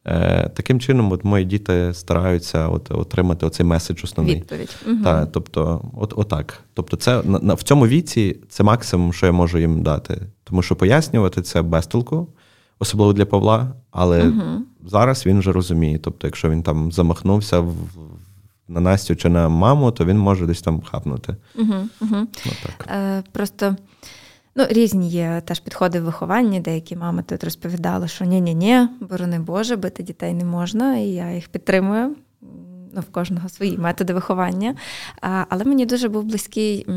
[0.05, 4.35] е, таким чином, от мої діти стараються от, отримати оцей меседж основний.
[4.35, 4.75] Відповідь.
[4.87, 5.03] Угу.
[5.03, 6.59] Та, тобто, от, отак.
[6.73, 10.21] Тобто, це на, на в цьому віці це максимум, що я можу їм дати.
[10.43, 12.27] Тому що пояснювати це без толку,
[12.79, 13.73] особливо для Павла.
[13.91, 14.41] Але угу.
[14.85, 15.97] зараз він вже розуміє.
[15.97, 17.75] Тобто, якщо він там замахнувся в
[18.69, 21.35] на Настю чи на маму, то він може десь там хапнути.
[21.55, 22.27] Угу, угу.
[22.89, 23.75] Е, Просто
[24.59, 26.59] ну, різні є теж підходи в вихованні.
[26.59, 31.47] Деякі мами тут розповідали, що ні-ні-ні, борони Боже, бити дітей не можна, і я їх
[31.47, 32.15] підтримую.
[32.95, 34.75] Ну, В кожного свої методи виховання.
[35.21, 36.87] А, Але мені дуже був близький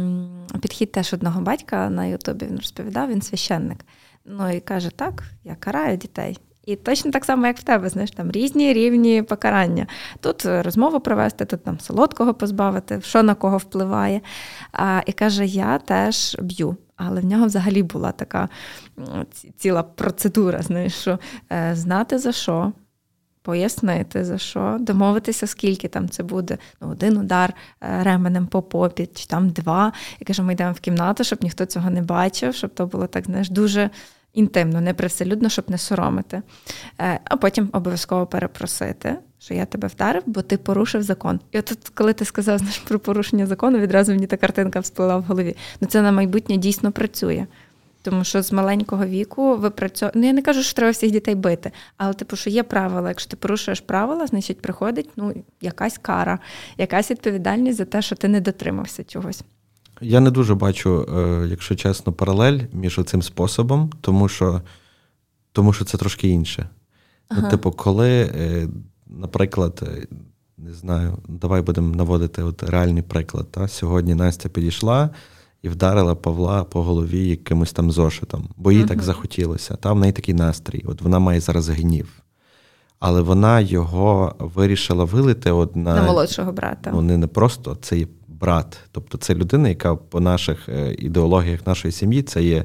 [0.60, 2.46] підхід теж одного батька на Ютубі.
[2.46, 3.78] Він розповідав, він священник.
[4.24, 6.38] Ну і каже: так, я караю дітей.
[6.66, 9.86] І точно так само, як в тебе, знаєш, там різні рівні покарання.
[10.20, 14.20] Тут розмову провести, тут там солодкого позбавити, що на кого впливає.
[14.72, 16.76] А, І каже: я теж б'ю.
[17.06, 18.48] Але в нього взагалі була така
[19.56, 21.18] ціла процедура, знаєш, що
[21.52, 22.72] е, знати за що,
[23.42, 26.58] пояснити за що, домовитися, скільки там це буде.
[26.80, 29.92] Ну, Один удар е, ременем по попі, чи там два.
[30.18, 33.24] І каже, ми йдемо в кімнату, щоб ніхто цього не бачив, щоб то було так,
[33.24, 33.90] знаєш, дуже
[34.32, 36.42] інтимно, не привселюдно, щоб не соромити.
[37.00, 41.40] Е, а потім обов'язково перепросити, що я тебе вдарив, бо ти порушив закон.
[41.52, 45.22] І от коли ти сказав знаєш, про порушення закону, відразу мені та картинка всплила в
[45.22, 45.56] голові.
[45.80, 47.46] Ну це на майбутнє дійсно працює.
[48.02, 50.18] Тому що з маленького віку ви працюєте.
[50.18, 53.08] Ну, я не кажу, що треба всіх дітей бити, але типу, що є правила.
[53.08, 56.38] Якщо ти порушуєш правила, значить приходить ну, якась кара,
[56.78, 59.42] якась відповідальність за те, що ти не дотримався чогось.
[60.00, 64.62] Я не дуже бачу, е, якщо чесно, паралель між цим способом, тому що
[65.52, 66.68] тому що це трошки інше.
[67.30, 67.40] Ну, ага.
[67.42, 68.68] Ну, Типу, коли, е,
[69.18, 70.06] наприклад, е,
[70.58, 73.50] не знаю, давай будемо наводити от реальний приклад.
[73.50, 73.68] Та?
[73.68, 75.10] Сьогодні Настя підійшла
[75.62, 79.76] і вдарила Павла по голові якимось там зошитом, бо їй uh так захотілося.
[79.76, 80.84] Та в неї такий настрій.
[80.86, 82.08] От вона має зараз гнів.
[82.98, 86.90] але вона його вирішила вилити от на, на молодшого брата.
[86.94, 88.78] Ну, не, не просто це є брат.
[88.92, 92.64] Тобто це людина, яка по наших е, ідеологіях нашої сім'ї це є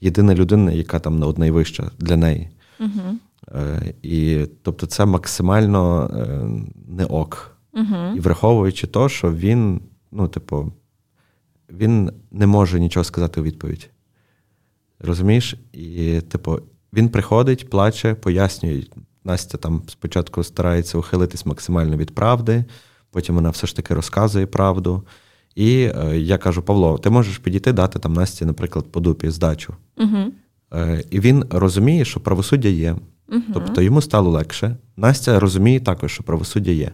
[0.00, 2.48] єдина людина, яка там найвища для неї.
[2.80, 3.18] Угу.
[4.02, 6.10] І тобто це максимально
[6.88, 7.56] не ок.
[7.72, 8.16] Угу.
[8.16, 9.80] І враховуючи то, що він,
[10.12, 10.72] ну, типу,
[11.68, 13.90] він не може нічого сказати у відповідь.
[15.00, 15.56] Розумієш?
[15.72, 16.60] І, типу,
[16.92, 18.82] він приходить, плаче, пояснює.
[19.24, 22.64] Настя там спочатку старається ухилитись максимально від правди,
[23.10, 25.02] потім вона все ж таки розказує правду.
[25.54, 29.74] І е, я кажу: Павло, ти можеш підійти, дати там Насті, наприклад, по дупі здачу.
[29.96, 30.32] Угу.
[30.72, 32.96] Е, і він розуміє, що правосуддя є.
[33.30, 33.42] Угу.
[33.54, 34.76] Тобто йому стало легше.
[34.96, 36.92] Настя розуміє також, що правосуддя є.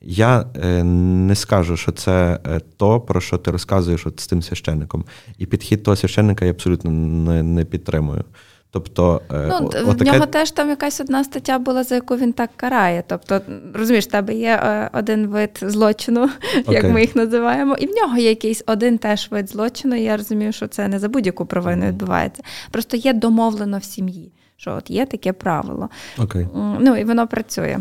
[0.00, 4.42] Я е, не скажу, що це е, то, про що ти розказуєш от з тим
[4.42, 5.04] священником.
[5.38, 8.24] І підхід того священника я абсолютно не, не підтримую.
[8.70, 12.32] Тобто, е, ну, о, в нього теж там якась одна стаття була, за яку він
[12.32, 13.04] так карає.
[13.06, 13.40] Тобто,
[13.74, 16.20] розумієш, в тебе є один вид злочину,
[16.56, 16.72] okay.
[16.72, 19.96] як ми їх називаємо, і в нього є якийсь один теж вид злочину.
[19.96, 22.42] і Я розумію, що це не за будь-яку провину відбувається.
[22.70, 25.88] Просто є домовлено в сім'ї, що от є таке правило.
[26.18, 26.48] Okay.
[26.80, 27.78] Ну і воно працює.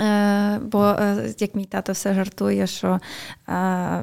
[0.00, 3.00] Е, бо, е, як мій тато все жартує, що е,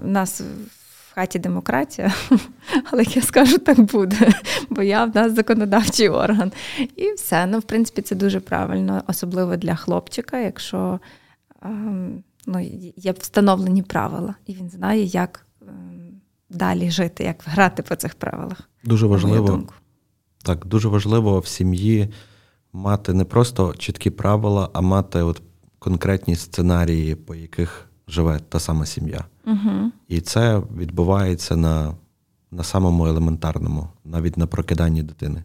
[0.04, 2.13] в нас в хаті демократія,
[2.91, 4.34] але як я скажу, так буде,
[4.69, 6.52] бо я в нас законодавчий орган.
[6.95, 7.45] І все.
[7.45, 10.99] Ну, в принципі, це дуже правильно, особливо для хлопчика, якщо
[11.62, 12.60] ем, ну,
[12.97, 18.69] є встановлені правила, і він знає, як ем, далі жити, як грати по цих правилах.
[18.84, 19.63] Дуже важливо.
[20.43, 22.10] Так, дуже важливо в сім'ї
[22.73, 25.41] мати не просто чіткі правила, а мати от
[25.80, 29.25] конкретні сценарії, по яких живе та сама сім'я.
[29.45, 29.91] Угу.
[30.08, 31.93] І це відбувається на,
[32.52, 35.43] на самому елементарному, навіть на прокиданні дитини.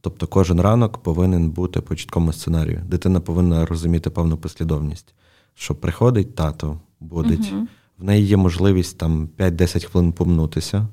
[0.00, 2.82] Тобто кожен ранок повинен бути по чіткому сценарію.
[2.88, 5.14] Дитина повинна розуміти певну послідовність,
[5.54, 7.66] що приходить тато, будить, угу.
[7.98, 10.88] в неї є можливість там 5-10 хвилин помнутися,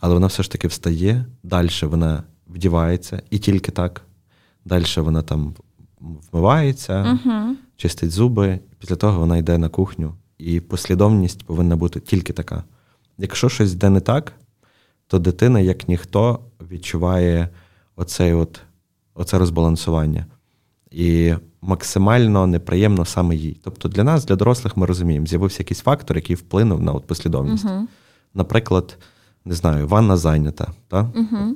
[0.00, 4.02] але вона все ж таки встає, далі вона вдівається і тільки так.
[4.64, 5.54] Далі вона там
[6.32, 12.32] вмивається, угу чистить зуби, після того вона йде на кухню, і послідовність повинна бути тільки
[12.32, 12.64] така.
[13.18, 14.32] Якщо щось йде не так,
[15.06, 17.48] то дитина, як ніхто, відчуває
[17.96, 18.60] оцей от,
[19.14, 20.26] оце розбалансування.
[20.90, 23.60] І максимально неприємно саме їй.
[23.64, 27.66] Тобто для нас, для дорослих, ми розуміємо, з'явився якийсь фактор, який вплинув на от послідовність.
[27.66, 27.82] Uh-huh.
[28.34, 28.98] Наприклад,
[29.44, 31.02] не знаю, ванна зайнята, та?
[31.02, 31.52] Uh-huh.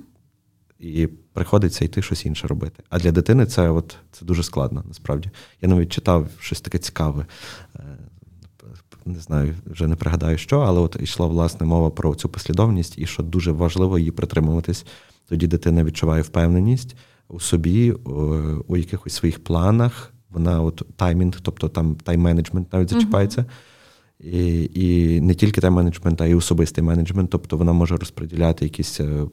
[0.80, 2.82] І приходиться йти щось інше робити.
[2.88, 5.30] А для дитини це от, це дуже складно, насправді.
[5.62, 7.26] Я навіть читав щось таке цікаве.
[7.76, 7.80] Е,
[9.06, 13.06] не знаю, вже не пригадаю, що, але от йшла власне мова про цю послідовність, і
[13.06, 14.86] що дуже важливо її притримуватись.
[15.28, 16.96] Тоді дитина відчуває впевненість
[17.28, 17.92] у собі,
[18.66, 20.12] у якихось своїх планах.
[20.30, 23.40] Вона от таймінг, тобто там тайм-менеджмент навіть зачіпається.
[23.40, 23.46] Uh-huh.
[24.20, 27.30] І і не тільки тайм-менеджмент, а й особистий менеджмент.
[27.30, 29.26] Тобто вона може розподіляти якісь е,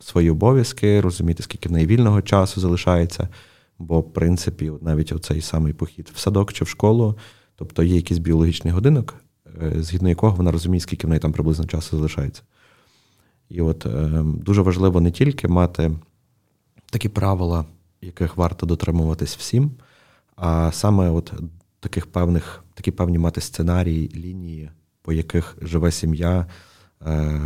[0.00, 3.28] свої обов'язки, розуміти, скільки в неї вільного часу залишається.
[3.78, 7.18] Бо, в принципі, навіть оцей самий похід в садок чи в школу,
[7.56, 9.14] тобто є якийсь біологічний годинок,
[9.62, 12.42] е, згідно якого вона розуміє, скільки в неї там приблизно часу залишається.
[13.48, 15.90] І от е, дуже важливо не тільки мати
[16.90, 17.64] такі правила,
[18.00, 19.70] яких варто дотримуватись всім,
[20.36, 21.32] а саме от
[21.80, 24.70] таких певних, такі певні мати сценарії, лінії,
[25.02, 26.46] по яких живе сім'я
[27.06, 27.40] е,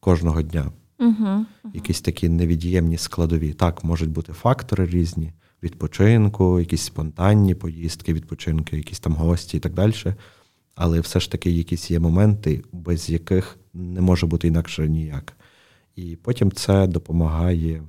[0.00, 0.72] кожного дня.
[1.00, 1.46] Угу.
[1.74, 3.52] Якісь такі невід'ємні складові.
[3.52, 5.32] Так, можуть бути фактори різні
[5.62, 9.94] відпочинку, якісь спонтанні поїздки, відпочинки, якісь там гості і так далі.
[10.74, 15.32] Але все ж таки якісь є моменти, без яких не може бути інакше ніяк.
[15.96, 17.82] І потім це допомагає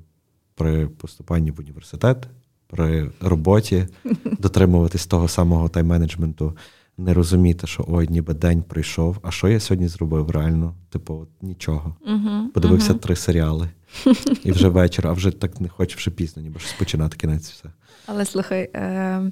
[0.55, 2.27] при поступанні в університет,
[2.67, 3.87] при роботі
[4.39, 6.53] дотримуватись того самого тайм-менеджменту
[6.97, 9.17] не розуміти, що ой, ніби день прийшов.
[9.23, 10.75] А що я сьогодні зробив реально?
[10.89, 11.95] Типу, от нічого.
[12.09, 12.99] Uh-huh, Подивився uh-huh.
[12.99, 13.69] три серіали.
[14.43, 17.69] І вже вечір, а вже так не хочу вже пізно, ніби щось починати кінець все.
[18.05, 19.31] Але слухай, е-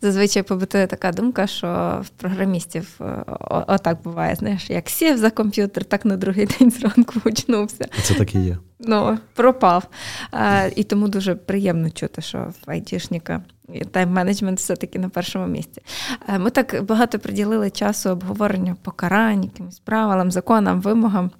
[0.00, 5.84] зазвичай побутує така думка, що в програмістів е, отак буває, знаєш, як сів за комп'ютер,
[5.84, 7.88] так на другий день зранку очнувся.
[8.02, 8.58] Це так і є.
[8.78, 9.88] Ну, пропав.
[10.32, 15.82] Е- і тому дуже приємно чути, що в айтішника тайм-менеджмент все-таки на першому місці.
[16.28, 21.30] Е, ми так багато приділили часу обговоренню покарань, якимось правилам, законам, вимогам.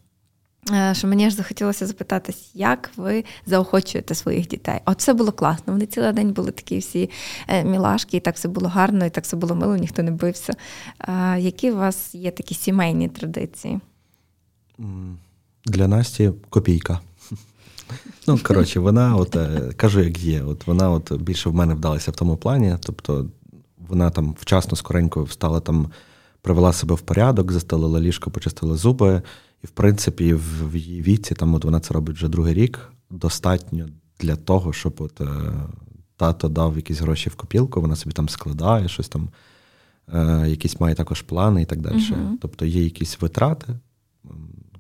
[0.73, 4.81] Е, що мені ж захотілося запитатись, як ви заохочуєте своїх дітей?
[4.85, 5.73] От все було класно.
[5.73, 7.11] Вони цілий день були такі всі
[7.49, 10.53] е, мілашки, і так все було гарно, і так все було мило, ніхто не бився.
[11.39, 13.81] Які у вас є такі сімейні традиції?
[15.65, 17.01] Для Насті копійка.
[18.27, 20.43] Ну, коротше, вона, от е, кажу, як є.
[20.43, 22.77] От вона от більше в мене вдалася в тому плані.
[22.81, 23.27] Тобто
[23.89, 25.91] вона там вчасно, скоренько встала там,
[26.43, 29.23] привела себе в порядок, застелила ліжко, почистила зуби.
[29.65, 33.89] І, в принципі, в її віці, там от вона це робить вже другий рік, достатньо
[34.21, 35.27] для того, щоб от е,
[36.17, 39.29] тато дав якісь гроші в копілку, вона собі там складає, щось там,
[40.15, 41.97] е, якісь має також плани і так далі.
[41.97, 43.67] uh Тобто є якісь витрати,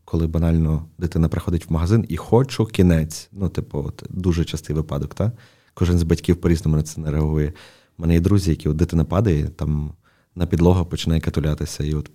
[0.07, 3.29] коли банально дитина приходить в магазин і хочу кінець.
[3.33, 5.33] Ну, типу, от дуже частий випадок, так?
[5.75, 7.53] Кожен з батьків по-різному на це не реагує.
[7.99, 9.93] У мене є друзі, які от дитина падає, там
[10.35, 11.85] на підлогу починає катулятися.
[11.85, 12.11] І от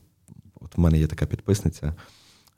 [0.62, 1.94] от в мене є така підписниця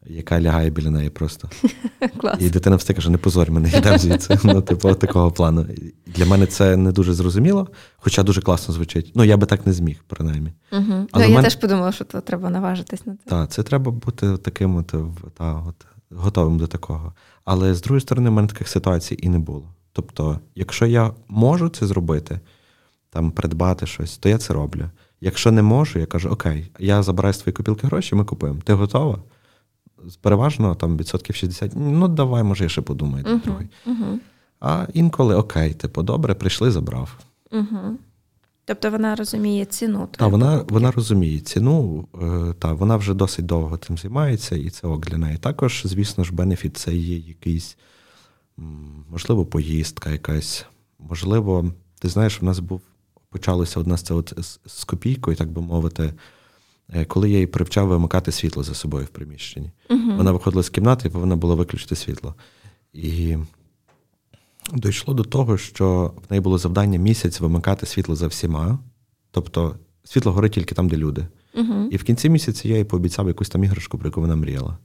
[0.05, 1.49] яка лягає біля неї просто.
[2.17, 2.41] Клас.
[2.41, 4.39] І дитина все каже, не позорь мене, йдемо звідси.
[4.43, 5.65] Ну, типу, такого плану.
[6.05, 9.11] Для мене це не дуже зрозуміло, хоча дуже класно звучить.
[9.15, 10.53] Ну, я би так не зміг, принаймні.
[10.71, 11.07] Угу.
[11.11, 11.43] Але Я мене...
[11.43, 13.29] теж подумала, що то треба наважитись на це.
[13.29, 14.93] Так, це треба бути таким от,
[15.37, 15.75] та, от,
[16.09, 17.13] готовим до такого.
[17.45, 19.69] Але з другої сторони, в мене таких ситуацій і не було.
[19.93, 22.39] Тобто, якщо я можу це зробити,
[23.09, 24.89] там придбати щось, то я це роблю.
[25.21, 28.59] Якщо не можу, я кажу, окей, я забираю свої копілки гроші, ми купуємо.
[28.63, 29.19] Ти готова?
[30.21, 33.23] Переважно там відсотків 60, ну давай, може, я ще подумаю.
[33.23, 33.67] Uh-huh, другий.
[33.87, 34.17] Uh-huh.
[34.59, 37.19] А інколи окей, типу, добре, прийшли, забрав.
[37.51, 37.95] Uh-huh.
[38.65, 40.07] Тобто вона розуміє ціну.
[40.11, 44.87] Так, вона вона розуміє ціну, е, та вона вже досить довго цим займається, і це
[44.87, 45.37] ок для неї.
[45.37, 47.77] Також, звісно ж, бенефіт це є якийсь,
[49.09, 50.65] можливо, поїздка якась.
[50.99, 52.81] Можливо, ти знаєш, в нас був
[53.29, 56.13] почалося одна з з, з копійкою, так би мовити.
[56.89, 59.71] Е, коли я її привчав вимикати світло за собою в приміщенні.
[59.89, 62.35] uh Вона виходила з кімнати, і повинна була виключити світло.
[62.93, 63.37] І
[64.73, 68.79] дійшло до того, що в неї було завдання місяць вимикати світло за всіма.
[69.31, 71.27] Тобто світло горить тільки там, де люди.
[71.55, 74.77] uh І в кінці місяця я їй пообіцяв якусь там іграшку, про яку вона мріяла.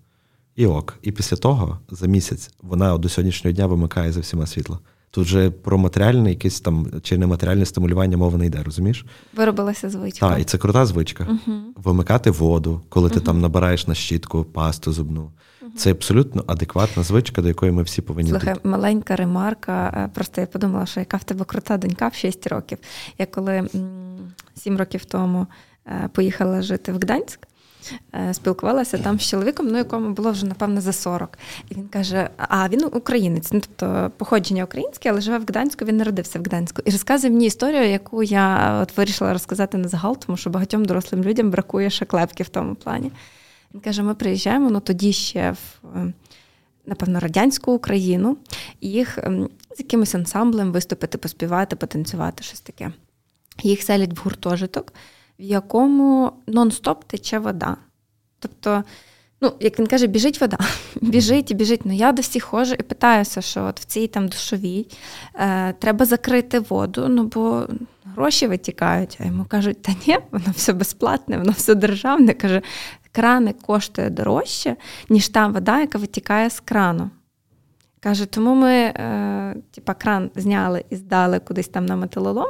[0.57, 0.99] І ок.
[1.03, 4.81] І після того, за місяць, вона до сьогоднішнього дня вимикає за всіма світло.
[5.11, 9.05] Тут вже про матеріальне якесь там чи нематеріальне стимулювання мови не йде, розумієш?
[9.37, 10.29] Виробилася звичка.
[10.29, 11.25] Так, і це крута звичка.
[11.25, 11.61] Uh-huh.
[11.77, 13.15] Вимикати воду, коли uh-huh.
[13.15, 15.21] ти там набираєш на щітку, пасту зубну.
[15.23, 15.77] Uh-huh.
[15.77, 18.65] Це абсолютно адекватна звичка, до якої ми всі повинні Слухай, тут.
[18.65, 19.93] маленька ремарка.
[19.97, 22.79] Е, просто я подумала, що яка в тебе крута донька в 6 років.
[23.19, 23.69] Я коли
[24.55, 25.47] 7 років тому
[25.87, 27.49] е, поїхала жити в Гданськ.
[28.15, 31.39] Е, спілкувалася там з чоловіком, ну якому було вже напевно за 40.
[31.71, 35.97] І він каже: А він українець, ну тобто походження українське, але живе в Гданську, він
[35.97, 36.83] народився в Гданську.
[36.85, 41.25] І розказує мені історію, яку я от вирішила розказати на загал, тому що багатьом дорослим
[41.25, 43.13] людям бракує ще клепки в тому плані.
[43.75, 45.99] Він каже: ми приїжджаємо, ну тоді ще в.
[45.99, 46.13] Е,
[46.89, 48.37] напевно, радянську Україну,
[48.81, 52.93] і їх ем, з якимось ансамблем виступити, поспівати, потанцювати, щось таке.
[53.63, 54.93] Їх селять в гуртожиток,
[55.39, 57.77] в якому нон-стоп тече вода.
[58.39, 58.85] Тобто,
[59.41, 60.59] ну, як він каже, біжить вода,
[61.01, 61.81] біжить і біжить.
[61.85, 64.87] Ну я до всіх ходжу і питаюся, що от в цій там душовій
[65.35, 67.67] е, треба закрити воду, ну бо
[68.05, 69.19] гроші витікають.
[69.21, 72.35] А йому кажуть, та ні, воно все безплатне, воно все державне.
[72.35, 72.63] Каже,
[73.13, 74.77] крани коштує дорожче,
[75.09, 77.11] ніж та вода, яка витікає з крану.
[78.01, 82.47] Каже, тому ми е, типа, кран зняли і здали кудись там на металолом,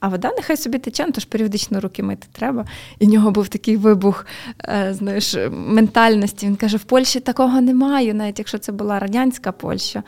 [0.00, 2.64] а вода нехай собі тече, ну, тож періодично руки мити треба.
[2.98, 4.26] І в нього був такий вибух
[4.64, 6.46] е, знаєш, ментальності.
[6.46, 10.02] Він каже: в Польщі такого немає, навіть якщо це була радянська Польща.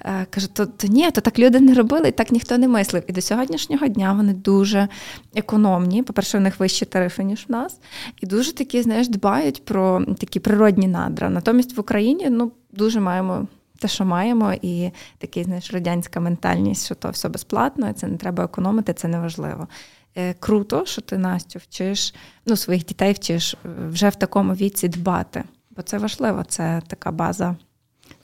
[0.00, 3.02] Е, каже, то, то ні, то так люди не робили, і так ніхто не мислив.
[3.06, 4.88] І до сьогоднішнього дня вони дуже
[5.34, 6.02] економні.
[6.02, 7.78] По-перше, у них вищі тарифи, ніж в нас,
[8.20, 11.30] і дуже такі, знаєш, дбають про такі природні надра.
[11.30, 13.46] Натомість в Україні ну, дуже маємо
[13.78, 18.44] те, що маємо, і такий знаєш, радянська ментальність, що то все безплатно, це не треба
[18.44, 19.68] економити, це не важливо.
[20.16, 22.14] Е, круто, що ти Настю вчиш,
[22.46, 25.44] ну, своїх дітей вчиш е, вже в такому віці дбати,
[25.76, 27.56] бо це важливо, це така база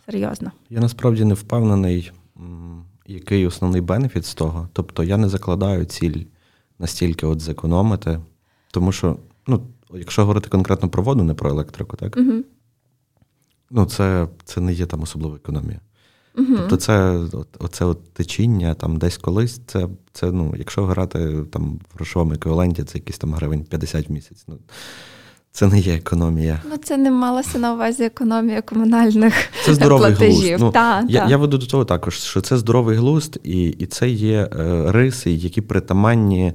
[0.06, 0.52] серйозна.
[0.70, 2.12] Я насправді не впевнений,
[3.06, 4.68] який основний бенефіт з того.
[4.72, 6.24] Тобто я не закладаю ціль
[6.78, 8.20] настільки от зекономити,
[8.70, 9.62] тому що, ну,
[9.94, 12.16] якщо говорити конкретно про воду, не про електрику, так?
[12.16, 12.32] Угу.
[13.70, 15.80] Ну, це це не є там особлива економія.
[16.38, 16.56] Угу.
[16.56, 17.20] Тобто, це
[17.58, 19.60] оце от течіння там десь колись.
[19.66, 24.12] Це, це ну, якщо грати там в грошовому еквіваленті, це якісь там гривень 50 в
[24.12, 24.44] місяць.
[24.48, 24.58] Ну,
[25.52, 26.62] Це не є економія.
[26.70, 30.58] Ну, це не малося на увазі економія комунальних це здоровий платежів.
[30.58, 30.62] Глузд.
[30.62, 31.30] Ну, та, я та.
[31.30, 35.30] я веду до того також, що це здоровий глузд, і і це є е, риси,
[35.30, 36.52] які притаманні,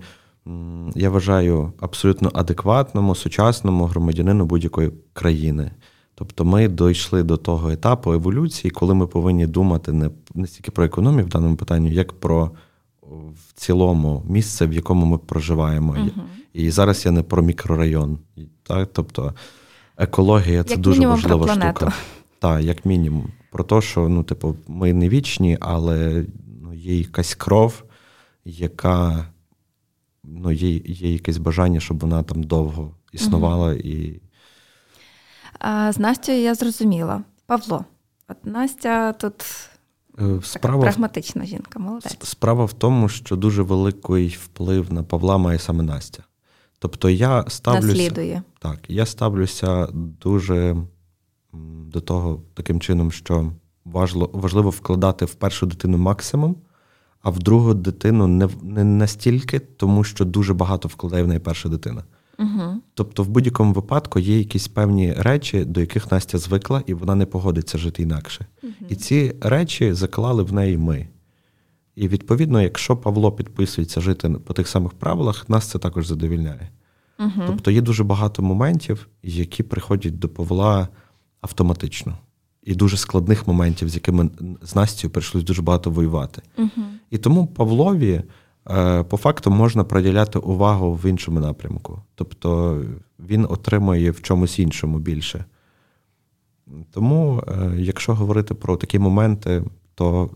[0.96, 5.72] я вважаю, абсолютно адекватному, сучасному громадянину будь-якої країни.
[6.16, 10.86] Тобто ми дійшли до того етапу еволюції, коли ми повинні думати не не стільки про
[10.86, 12.52] економію в даному питанні, як про
[13.12, 15.94] в цілому місце, в якому ми проживаємо.
[15.94, 16.10] uh
[16.54, 18.20] І зараз я не про мікрорайон.
[18.64, 18.90] Так?
[18.94, 19.34] Тобто
[19.98, 21.94] екологія це як дуже важлива штука.
[22.40, 23.28] Так, як мінімум.
[23.52, 26.26] про те, що ну, типу, ми не вічні, але
[26.62, 27.84] ну, є якась кров,
[28.46, 29.28] яка
[30.24, 33.68] ну, є є якесь бажання, щоб вона там довго існувала.
[33.68, 33.80] Угу.
[33.80, 34.22] і...
[35.68, 37.22] А, З Настю я зрозуміла.
[37.46, 37.86] Павло,
[38.28, 39.46] от Настя тут
[40.20, 42.18] е, Справа, така прагматична жінка, молодець.
[42.24, 46.24] Справа в тому, що дуже великий вплив на Павла має саме Настя.
[46.80, 48.44] Тобто я ставлюся Наслідує.
[48.60, 50.76] Так, я ставлюся дуже
[51.88, 53.52] до того таким чином, що
[53.86, 56.56] важливо важливо вкладати в першу дитину максимум,
[57.22, 61.70] а в другу дитину не не настільки, тому що дуже багато вкладає в неї перша
[61.70, 62.04] дитина.
[62.40, 62.82] Угу.
[62.94, 67.26] Тобто, в будь-якому випадку є якісь певні речі, до яких Настя звикла, і вона не
[67.26, 68.46] погодиться жити інакше.
[68.64, 68.74] Угу.
[68.90, 71.08] І ці речі заклали в неї ми.
[71.96, 76.70] І відповідно, якщо Павло підписується жити по тих самих правилах, нас це також задовільняє.
[77.20, 77.44] Угу.
[77.48, 80.88] Тобто є дуже багато моментів, які приходять до Павла
[81.42, 82.18] автоматично.
[82.64, 84.30] І дуже складних моментів, з якими
[84.62, 86.42] з Настю прийшлось дуже багато воювати.
[86.58, 86.86] Угу.
[87.10, 88.24] І тому Павлові
[89.10, 92.02] по факту можна приділяти увагу в іншому напрямку.
[92.16, 92.82] Тобто
[93.20, 95.46] він отримує в чомусь іншому більше.
[96.92, 99.64] Тому, е, якщо говорити про такі моменти,
[99.96, 100.30] то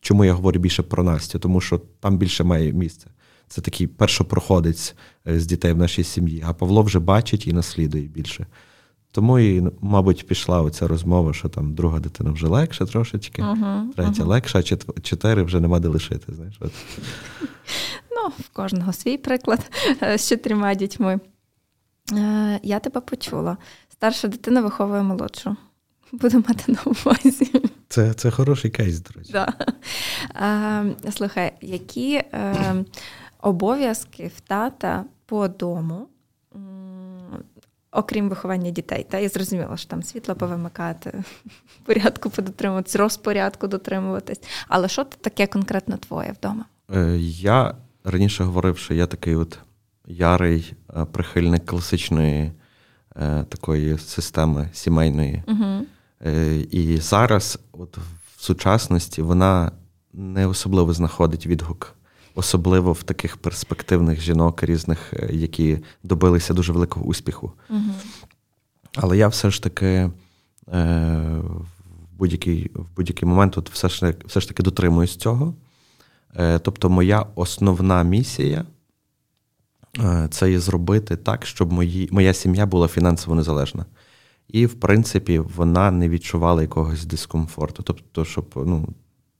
[0.00, 1.38] чому я говорю більше про Настю?
[1.38, 3.10] Тому що там більше має місце.
[3.48, 4.94] Це такий першопроходець
[5.28, 8.46] е, з дітей в нашій сім'ї, а Павло вже бачить і наслідує більше.
[9.16, 14.22] Тому і, мабуть, пішла оця розмова, що там друга дитина вже легше трошечки, uh-huh, третя
[14.22, 14.26] uh-huh.
[14.26, 16.34] легша, а чотири вже нема де лишити.
[16.34, 16.56] знаєш.
[16.60, 16.72] От.
[18.10, 19.70] Ну, в кожного свій приклад
[20.02, 21.20] е, з чотирма дітьми.
[22.12, 23.56] Е, я тебе почула.
[23.92, 25.56] Старша дитина виховує молодшу.
[26.12, 27.52] Буду мати на увазі.
[27.88, 29.32] Це це хороший кейс, до речі.
[29.32, 29.52] Да.
[31.04, 32.74] Е, слухай, які е,
[33.40, 36.08] обов'язки в тата по дому
[37.96, 39.06] окрім виховання дітей.
[39.10, 41.24] Та я зрозуміла, що там світло повимикати,
[41.84, 44.40] порядку подотримуватись, розпорядку дотримуватись.
[44.68, 46.64] Але що таке конкретно твоє вдома?
[46.94, 47.74] Е, я
[48.04, 49.58] раніше говорив, що я такий от
[50.06, 52.52] ярий е, прихильник класичної
[53.16, 55.42] е, такої системи сімейної.
[55.48, 55.86] Угу.
[56.70, 59.72] І зараз, от в сучасності, вона
[60.12, 61.96] не особливо знаходить відгук
[62.36, 67.52] особливо в таких перспективних жінок різних, е, які добилися дуже великого успіху.
[67.70, 67.94] Угу.
[68.94, 70.10] Але я все ж таки е,
[71.42, 75.54] в будь-який в будь-який момент от все ж все ж таки дотримуюсь цього.
[76.36, 78.64] Е, Тобто, моя основна місія
[80.30, 83.84] це є зробити так, щоб мої, моя сім'я була фінансово незалежна.
[84.48, 87.82] І, в принципі, вона не відчувала якогось дискомфорту.
[87.82, 88.88] Тобто, щоб ну,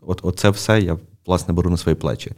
[0.00, 2.32] от, оце все я власне беру на свої плечі.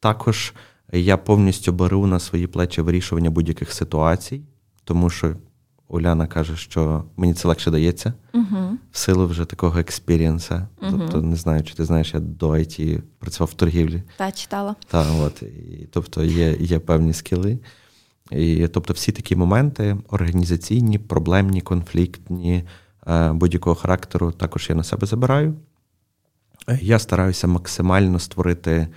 [0.00, 0.54] Також
[0.92, 4.42] я повністю беру на свої плечі вирішування будь-яких ситуацій,
[4.84, 5.34] тому що
[5.88, 10.87] Уляна каже, що мені це легше дається е в силу вже такого experience а.
[10.87, 14.02] е Тобто, не знаю, чи ти знаєш, я до IT працював в торгівлі.
[14.16, 14.74] Та, читала.
[14.86, 15.42] Так, от.
[15.42, 17.58] І, Тобто є є певні скіли.
[18.30, 22.64] І, Тобто, всі такі моменти організаційні, проблемні, конфліктні,
[23.06, 25.54] е, будь-якого характеру, також я на себе забираю.
[26.80, 28.88] Я стараюся максимально створити.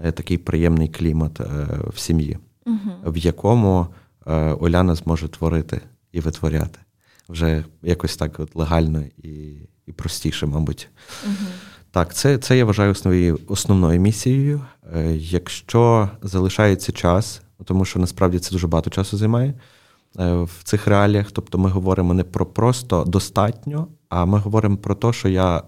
[0.00, 1.44] Е, такий приємний клімат е,
[1.94, 2.90] в сім'ї, угу.
[3.04, 3.86] в якому
[4.26, 5.80] е, Оляна зможе творити
[6.12, 6.78] і витворяти
[7.28, 9.54] вже якось так от легально і
[9.86, 10.88] і простіше, мабуть.
[11.24, 11.48] Угу.
[11.90, 14.60] Так, це це я вважаю основною основною місією.
[15.14, 19.54] Якщо залишається час, тому що насправді це дуже багато часу займає
[20.18, 25.12] в цих реаліях, тобто ми говоримо не про просто достатньо, а ми говоримо про те,
[25.12, 25.62] що я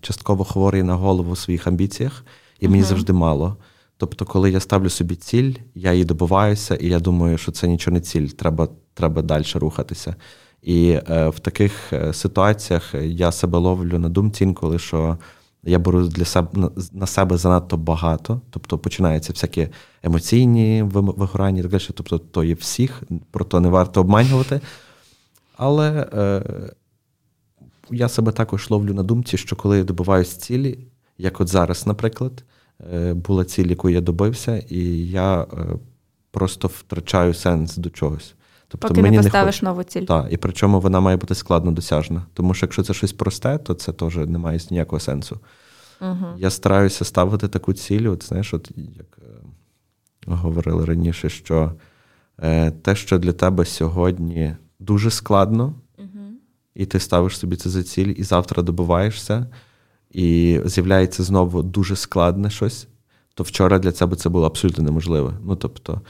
[0.00, 2.24] частково хворий на голову в своїх амбіціях
[2.60, 2.86] і мені uh-huh.
[2.86, 3.56] завжди мало.
[3.96, 7.94] Тобто, коли я ставлю собі ціль, я її добиваюся, і я думаю, що це нічого
[7.94, 10.14] не ціль, треба треба далі рухатися.
[10.62, 15.18] І е, в таких е, ситуаціях я себе ловлю на думці інколи, що
[15.62, 19.68] я беру для себе на, себе занадто багато, тобто починаються всякі
[20.02, 21.82] емоційні вигорання і так далі.
[21.94, 24.60] Тобто, то є всіх, про то не варто обманювати.
[25.56, 26.42] Але е,
[27.90, 30.78] я себе також ловлю на думці, що коли я добиваюсь цілі,
[31.18, 32.44] як от зараз, наприклад,
[33.14, 34.78] була ціль, яку я добився, і
[35.08, 35.46] я е,
[36.30, 38.34] просто втрачаю сенс до чогось.
[38.68, 40.04] Тобто Поки мені не поставиш не нову ціль.
[40.04, 42.22] Так, і причому вона має бути складно досяжна.
[42.34, 45.40] Тому що якщо це щось просте, то це теж не має ніякого сенсу.
[46.00, 46.26] Угу.
[46.38, 49.24] Я стараюся ставити таку ціль, от знаєш, от як е,
[50.26, 51.72] говорили раніше, що
[52.42, 56.08] е, те, що для тебе сьогодні дуже складно, угу.
[56.74, 59.46] і ти ставиш собі це за ціль, і завтра добиваєшся
[60.10, 62.88] і з'являється знову дуже складне щось,
[63.34, 65.32] то вчора для тебе це було абсолютно неможливе.
[65.44, 66.00] Ну тобто,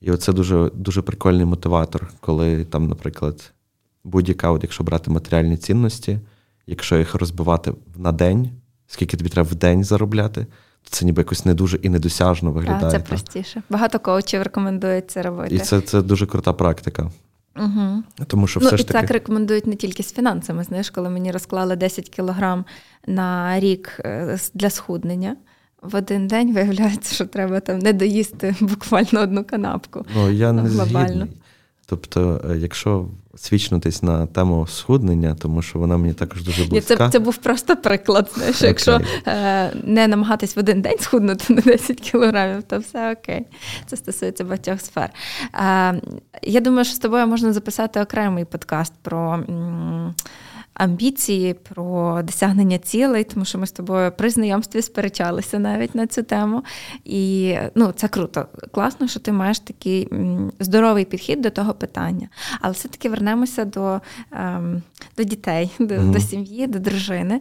[0.00, 3.52] і оце дуже дуже прикольний мотиватор, коли там, наприклад,
[4.04, 6.18] будь-яка, от якщо брати матеріальні цінності,
[6.66, 8.50] якщо їх розбивати на день,
[8.86, 10.46] скільки тобі треба в день заробляти,
[10.82, 12.80] то це ніби якось не дуже і недосяжно виглядає.
[12.80, 13.62] Так, Це простіше.
[13.70, 15.54] Багато коучів рекомендують це робити.
[15.54, 17.10] І це це дуже крута практика.
[17.56, 18.02] Угу.
[18.26, 19.00] Тому що ну, все ну, ж таки...
[19.00, 20.64] так рекомендують не тільки з фінансами.
[20.64, 22.64] Знаєш, коли мені розклали 10 кілограм
[23.06, 25.36] на рік е, для схуднення.
[25.82, 30.06] В один день виявляється, що треба там не доїсти буквально одну канапку.
[30.14, 31.32] Ну, я не згідний.
[31.86, 36.96] Тобто, е, якщо свідчнутись на тему схуднення, тому що вона мені також дуже близька.
[36.96, 38.30] Це це був просто приклад.
[38.34, 38.66] Знаєш, okay.
[38.66, 43.46] Якщо е, не намагатись в один день схуднути на 10 кілограмів, то все окей.
[43.86, 45.10] Це стосується багатьох сфер.
[45.54, 46.00] Е,
[46.42, 49.32] я думаю, що з тобою можна записати окремий подкаст про.
[49.34, 50.14] М-
[50.74, 56.22] амбіції, про досягнення цілей, тому що ми з тобою при знайомстві сперечалися навіть на цю
[56.22, 56.64] тему.
[57.04, 58.46] І ну, це круто.
[58.72, 60.08] Класно, що ти маєш такий
[60.60, 62.28] здоровий підхід до того питання.
[62.60, 64.00] Але все-таки вернемося до
[64.32, 64.82] ем,
[65.16, 66.10] до дітей, до, mm-hmm.
[66.10, 67.40] до сім'ї, до дружини.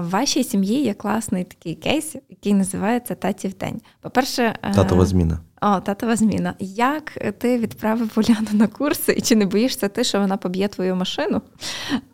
[0.00, 3.80] В вашій сім'ї є класний такий кейс, який називається Татів день.
[4.00, 5.38] По-перше, е, татова зміна.
[5.62, 6.54] О, татова зміна.
[6.58, 10.96] Як ти відправив Уляну на курси, і чи не боїшся ти, що вона поб'є твою
[10.96, 11.42] машину?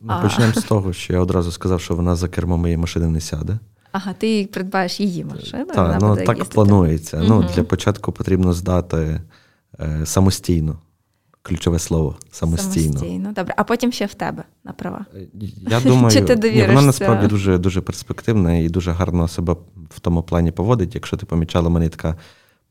[0.00, 3.20] Ну, Почнемо з того, що я одразу сказав, що вона за кермо моєї машини не
[3.20, 3.58] сяде.
[3.92, 5.64] Ага, ти придбаєш її машину.
[5.64, 6.54] Так, вона ну, буде так їздити.
[6.54, 7.16] планується.
[7.16, 7.26] Угу.
[7.28, 9.20] Ну, Для початку потрібно здати
[9.80, 10.78] е, самостійно.
[11.42, 12.92] Ключове слово самостійно.
[12.92, 13.54] Самостійно, добре.
[13.56, 15.06] А потім ще в тебе на права.
[15.14, 15.26] Е,
[15.68, 19.56] я думаю, Чи ти ні, вона насправді дуже дуже перспективна і дуже гарно себе
[19.90, 20.94] в тому плані поводить.
[20.94, 22.16] Якщо ти помічала, мене така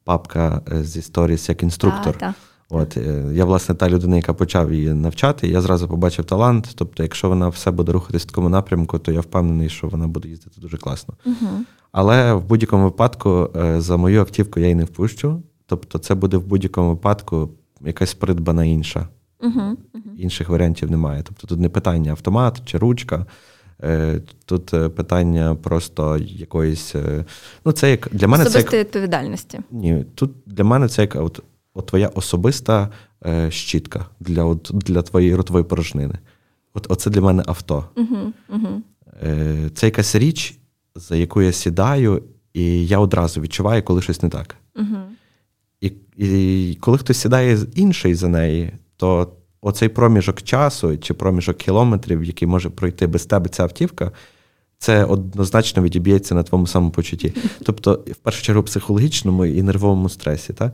[0.07, 2.17] папка е, з сторіс як інструктор.
[2.21, 2.33] А,
[2.69, 6.69] От е, я, власне, та людина, яка почав її навчати, я зразу побачив талант.
[6.75, 10.29] Тобто, якщо вона все буде рухатись в такому напрямку, то я впевнений, що вона буде
[10.29, 11.13] їздити дуже класно.
[11.25, 11.49] Угу.
[11.91, 15.41] Але в будь-якому випадку е, за мою автівку я її не впущу.
[15.65, 17.49] Тобто, це буде в будь-якому випадку
[17.81, 19.07] якась придбана інша.
[19.43, 19.77] Угу.
[20.17, 21.23] Інших варіантів немає.
[21.23, 23.25] Тобто тут не питання автомат чи ручка.
[23.83, 26.95] Е, тут е, питання просто якоїсь.
[26.95, 27.25] Е,
[27.65, 29.59] ну, це як для мене Особистої це як, відповідальності.
[29.71, 31.39] Ні, тут для мене це як от,
[31.73, 32.89] от твоя особиста
[33.25, 36.15] е, щітка для от, для твоєї ротової порожнини.
[36.73, 37.85] От Оце для мене авто.
[37.95, 38.81] Угу, угу.
[39.23, 40.57] Е, Це якась річ,
[40.95, 42.23] за яку я сідаю,
[42.53, 44.55] і я одразу відчуваю, коли щось не так.
[44.75, 44.97] Угу.
[45.81, 52.23] І, І коли хтось сідає інший за неї, то оцей проміжок часу чи проміжок кілометрів,
[52.23, 54.11] який може пройти без тебе ця автівка,
[54.79, 57.33] це однозначно відіб'ється на твоєму самопочутті.
[57.63, 60.53] Тобто, в першу чергу, психологічному і нервовому стресі.
[60.53, 60.73] Так?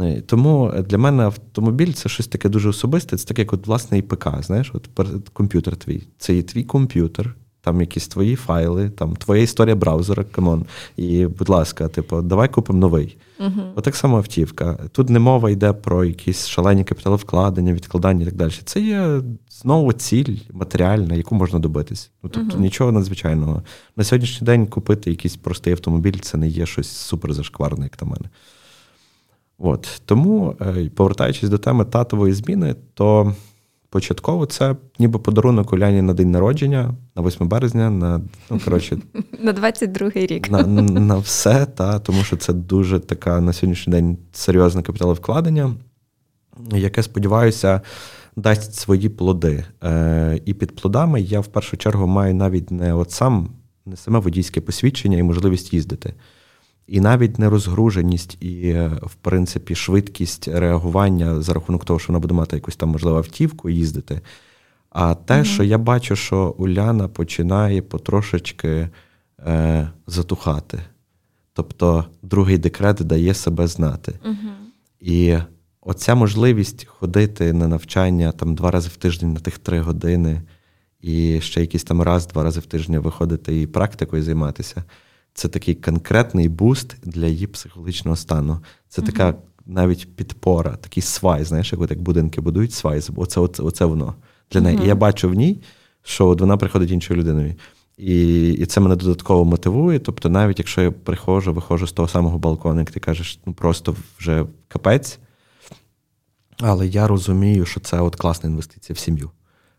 [0.00, 3.98] Е, тому для мене автомобіль це щось таке дуже особисте, це таке, як от власне
[3.98, 4.42] ІПК, ПК.
[4.42, 4.88] Знаєш, от
[5.32, 6.02] комп'ютер твій.
[6.18, 10.64] Це є твій комп'ютер, там якісь твої файли, там твоя історія браузера, come on.
[10.96, 13.16] І, будь ласка, типу, давай купимо новий.
[13.40, 13.72] Uh-huh.
[13.74, 14.78] Отак само автівка.
[14.92, 18.52] Тут не мова йде про якісь шалені капіталовкладення, відкладання і так далі.
[18.64, 22.10] Це є знову ціль матеріальна, яку можна добитись.
[22.22, 22.60] Ну, Тобто uh-huh.
[22.60, 23.62] нічого надзвичайного.
[23.96, 28.08] На сьогоднішній день купити якийсь простий автомобіль це не є щось супер зашкварне, як на
[28.08, 28.28] мене.
[29.58, 30.02] От.
[30.04, 33.34] Тому, е, повертаючись до теми татової зміни, то.
[33.90, 38.20] Початково це ніби подарунок Уляні на день народження, на 8 березня, на
[38.50, 38.98] ну, коротше,
[39.42, 40.50] на 22-й рік.
[40.50, 45.74] На на все, та, тому що це дуже така на сьогоднішній день серйозне капіталовкладення,
[46.72, 47.80] яке, сподіваюся,
[48.36, 49.64] дасть свої плоди.
[49.84, 53.48] Е, І під плодами я в першу чергу маю навіть не от сам,
[53.86, 56.14] не саме водійське посвідчення і можливість їздити.
[56.88, 58.72] І навіть нерозгруженість і,
[59.02, 63.70] в принципі, швидкість реагування за рахунок того, що вона буде мати якусь там, можливо, автівку
[63.70, 64.20] їздити.
[64.90, 68.88] А те, mm що я бачу, що Уляна починає потрошечки
[69.46, 70.78] е, затухати.
[71.52, 74.12] Тобто другий декрет дає себе знати.
[74.24, 74.36] mm
[75.00, 75.36] І
[75.80, 80.42] оця можливість ходити на навчання там два рази в тиждень на тих три години,
[81.00, 84.84] і ще якийсь там раз-два рази в тиждень виходити і практикою займатися
[85.38, 88.60] це такий конкретний буст для її психологічного стану.
[88.88, 89.34] Це така
[89.66, 93.02] навіть підпора, такий свай, знаєш, як от як будинки будують свай.
[93.16, 94.14] Оце, оце, оце воно
[94.50, 94.78] для неї.
[94.84, 95.62] І я бачу в ній,
[96.02, 97.54] що от вона приходить іншою людиною.
[97.96, 99.98] І і це мене додатково мотивує.
[99.98, 103.96] Тобто, навіть якщо я приходжу, виходжу з того самого балкону, як ти кажеш, ну просто
[104.18, 105.18] вже капець.
[106.60, 109.30] Але я розумію, що це от класна інвестиція в сім'ю.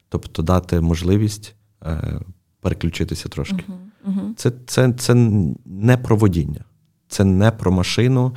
[0.09, 2.21] Тобто дати можливість е,
[2.61, 3.55] переключитися трошки.
[3.55, 3.88] Uh-huh.
[4.05, 4.21] Угу.
[4.35, 5.13] Це, це, це
[5.65, 6.65] не про водіння,
[7.07, 8.35] це не про машину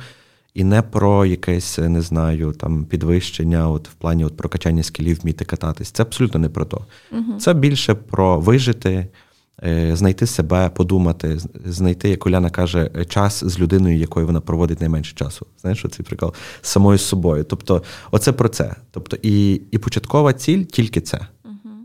[0.53, 5.45] і не про якесь, не знаю, там підвищення, от в плані от прокачання скілів, вміти
[5.45, 5.91] кататись.
[5.91, 6.85] Це абсолютно не про то.
[7.11, 7.39] Угу.
[7.39, 9.07] Це більше про вижити.
[9.63, 15.15] Е, знайти себе, подумати, знайти, як Уляна каже, час з людиною, якою вона проводить найменше
[15.15, 15.45] часу.
[15.61, 17.43] Знаєш, цей прикол з самою собою.
[17.43, 18.75] Тобто, оце про це.
[18.91, 21.19] Тобто, і і початкова ціль тільки це.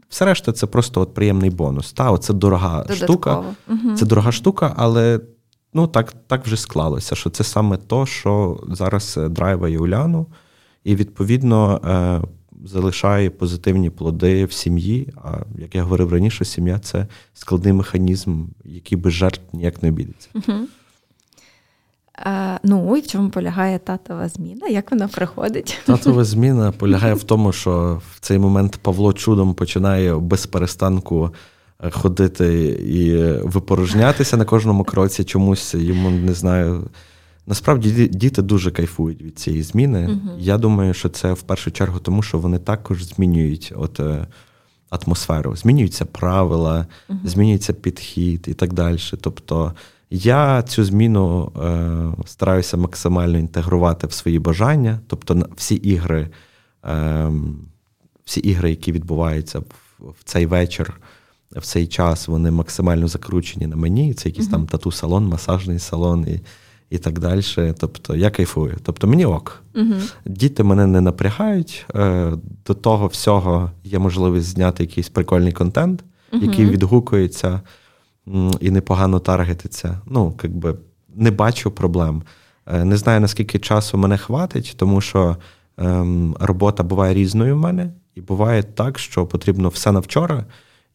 [0.08, 1.92] Все решта це просто от приємний бонус.
[1.92, 3.04] Та, Це дорога Додатково.
[3.04, 3.42] штука.
[3.68, 3.96] Угу.
[3.96, 5.20] Це дорога штука, але
[5.74, 10.26] ну, так так вже склалося, що це саме то, що зараз е, драйває Уляну,
[10.84, 12.28] і відповідно е,
[12.64, 15.12] залишає позитивні плоди в сім'ї.
[15.16, 20.28] А як я говорив раніше, сім'я це складний механізм, який без жертв ніяк не обійдеться.
[20.34, 20.58] Угу.
[22.22, 24.66] А, Ну і в чому полягає татова зміна?
[24.68, 25.78] Як вона проходить?
[25.84, 31.30] Татова зміна полягає в тому, що в цей момент Павло чудом починає без перестанку
[31.84, 33.16] е, ходити і
[33.48, 35.24] випорожнятися на кожному кроці.
[35.24, 36.90] Чомусь йому не знаю.
[37.46, 40.06] Насправді діти дуже кайфують від цієї зміни.
[40.06, 44.26] uh Я думаю, що це в першу чергу тому, що вони також змінюють от, е,
[44.90, 48.98] атмосферу, змінюються правила, uh змінюється підхід і так далі.
[49.20, 49.72] Тобто
[50.10, 55.00] я цю зміну е, стараюся максимально інтегрувати в свої бажання.
[55.06, 56.28] Тобто, всі ігри,
[56.84, 57.30] е,
[58.24, 59.64] всі ігри, які відбуваються в,
[60.00, 61.00] в цей вечір,
[61.56, 64.14] в цей час, вони максимально закручені на мені.
[64.14, 66.40] Це якийсь uh там тату-салон, масажний салон і
[66.90, 67.42] і так далі.
[67.78, 68.76] Тобто я кайфую.
[68.82, 69.62] Тобто мені ок.
[69.74, 71.86] uh Діти мене не напрягають.
[71.94, 72.32] Е,
[72.66, 77.60] До того всього є можливість зняти якийсь прикольний контент, uh який відгукується
[78.60, 80.00] і непогано таргетиться.
[80.06, 80.74] Ну, якби
[81.14, 82.22] не бачу проблем.
[82.66, 85.36] Е, не знаю, наскільки часу мене хватить, тому що
[85.76, 90.44] ем, робота буває різною в мене, і буває так, що потрібно все на вчора.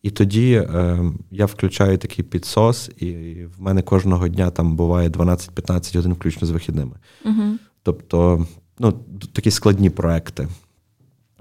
[0.03, 0.99] І тоді е,
[1.31, 3.11] я включаю такий підсос, і
[3.57, 6.95] в мене кожного дня там буває 12-15 годин, включно з вихідними.
[7.25, 7.43] Угу.
[7.83, 8.47] Тобто,
[8.79, 8.91] ну,
[9.33, 10.47] такі складні проекти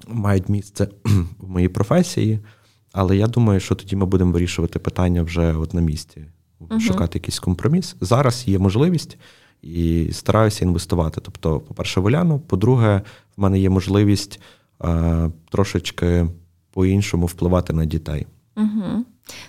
[0.08, 0.88] мають місце
[1.38, 2.40] в моїй професії.
[2.92, 6.24] Але я думаю, що тоді ми будемо вирішувати питання вже от на місці,
[6.60, 7.96] uh шукати якийсь компроміс.
[8.00, 9.18] Зараз є можливість
[9.62, 11.20] і стараюся інвестувати.
[11.20, 13.02] Тобто, по-перше, в Оляну, по-друге,
[13.36, 14.40] в мене є можливість
[14.84, 16.26] е, трошечки
[16.70, 18.26] по-іншому впливати на дітей.
[18.56, 19.04] Угу.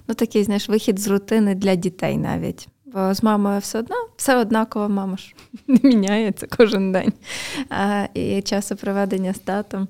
[0.08, 2.68] Ну, такий, знаєш, вихід з рутини для дітей навіть.
[2.86, 5.36] Бо з мамою все одно, все однаково, мама ж
[5.68, 7.14] не міняється кожен день.
[7.70, 9.88] А, І часопроведення з татом.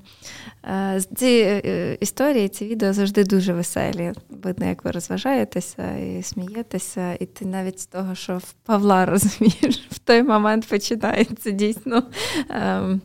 [0.64, 4.14] А, ці е, історії, ці відео завжди дуже веселі.
[4.30, 9.88] Видно, як ви розважаєтеся і смієтеся, і ти навіть з того, що в Павла розумієш,
[9.92, 12.04] в той момент починається дійсно.
[12.50, 13.02] Ем,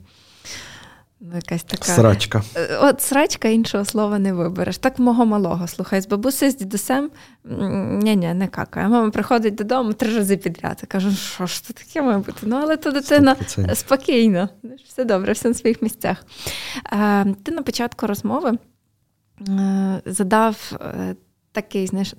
[1.20, 2.42] Ну, якась така Срачка.
[2.56, 4.78] Е, от срачка іншого слова не вибереш.
[4.78, 5.68] Так мого малого.
[5.68, 7.10] Слухай, з бабусею, з дідусем
[7.44, 8.88] ні-ні, не какає.
[8.88, 10.78] Мама приходить додому три рази підряд.
[10.82, 12.38] Я кажу, що ж це таке має бути?
[12.42, 13.74] Ну, але то дитина 100%.
[13.74, 14.48] спокійно,
[14.88, 16.24] все добре, все на своїх місцях.
[16.92, 18.58] Е, ти на початку розмови
[19.48, 20.72] е, задав
[21.62, 22.14] такий знаєш,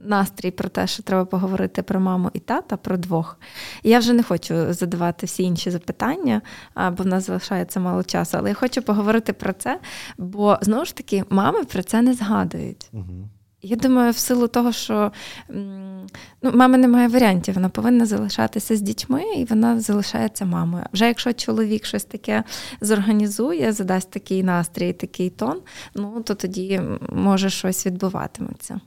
[0.00, 3.38] настрій про те, що треба поговорити про маму і тата, про двох.
[3.82, 6.42] Я вже не хочу задавати всі інші запитання,
[6.76, 8.38] бо в нас залишається мало часу.
[8.38, 9.80] Але я хочу поговорити про це,
[10.18, 12.88] бо знову ж таки мами про це не згадують.
[12.92, 13.28] Угу.
[13.64, 15.12] Я думаю, в силу того, що
[15.48, 16.06] ну,
[16.42, 20.84] мами немає варіантів, вона повинна залишатися з дітьми, і вона залишається мамою.
[20.92, 22.44] Вже якщо чоловік щось таке
[22.80, 25.60] зорганізує, задасть такий настрій, такий тон,
[25.94, 26.80] ну то тоді
[27.12, 28.80] може щось відбуватиметься.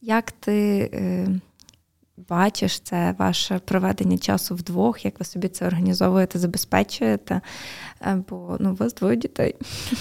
[0.00, 1.28] Як ти е,
[2.28, 7.40] бачиш це ваше проведення часу вдвох, як ви собі це організовуєте, забезпечуєте?
[8.28, 9.54] Бо ну, у вас двоє дітей.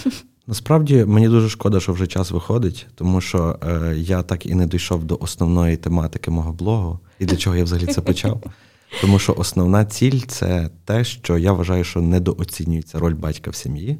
[0.51, 4.67] Насправді мені дуже шкода, що вже час виходить, тому що е, я так і не
[4.67, 8.43] дійшов до основної тематики мого блогу і для чого я взагалі це почав.
[9.01, 13.97] Тому що основна ціль це те, що я вважаю, що недооцінюється роль батька в сім'ї.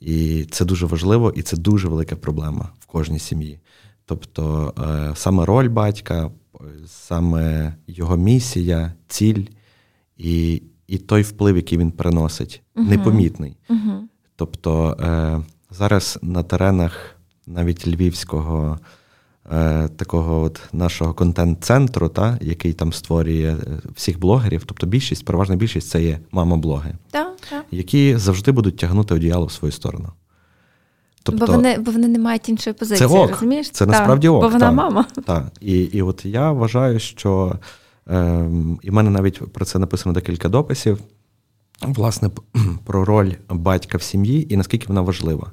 [0.00, 3.60] І це дуже важливо, і це дуже велика проблема в кожній сім'ї.
[4.04, 6.30] Тобто е, саме роль батька,
[6.86, 9.44] саме його місія, ціль
[10.16, 13.56] і і той вплив, який він приносить, непомітний.
[14.36, 15.40] Тобто е,
[15.70, 18.78] зараз на теренах навіть львівського
[19.52, 25.56] е, такого от нашого контент-центру, та, який там створює е, всіх блогерів, тобто більшість, переважна
[25.56, 27.62] більшість це є мама-блоги, да, да.
[27.70, 30.08] які завжди будуть тягнути одіяло в свою сторону.
[31.22, 33.70] Тобто, Бо вони бо вони не мають іншої позиції, це ок, розумієш?
[33.70, 34.42] Це насправді ок.
[34.42, 35.06] Бо вона та, мама.
[35.26, 35.46] Так.
[35.60, 37.58] І і от я вважаю, що
[38.08, 38.48] е,
[38.82, 40.98] і в мене навіть про це написано декілька дописів
[41.82, 42.30] власне
[42.84, 45.52] про роль батька в сім'ї і наскільки вона важлива.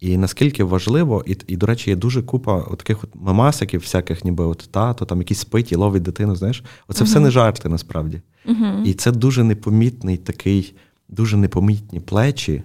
[0.00, 4.44] І наскільки важливо, і, і до речі, є дуже купа таких от мамасиків, всяких, ніби
[4.44, 6.36] от тато, там якісь спить і ловить дитину.
[6.36, 7.06] Знаєш, оце uh-huh.
[7.06, 8.20] все не жарти насправді.
[8.46, 8.84] Uh-huh.
[8.84, 10.74] І це дуже непомітний такий,
[11.08, 12.62] дуже непомітні плечі,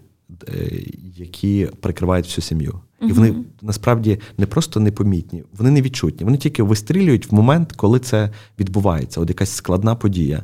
[0.48, 0.72] е,
[1.18, 2.72] які прикривають всю сім'ю.
[2.72, 3.10] Uh-huh.
[3.10, 6.26] І вони насправді не просто непомітні, вони не відчутні.
[6.26, 9.22] Вони тільки вистрілюють в момент, коли це відбувається.
[9.22, 10.44] От якась складна подія.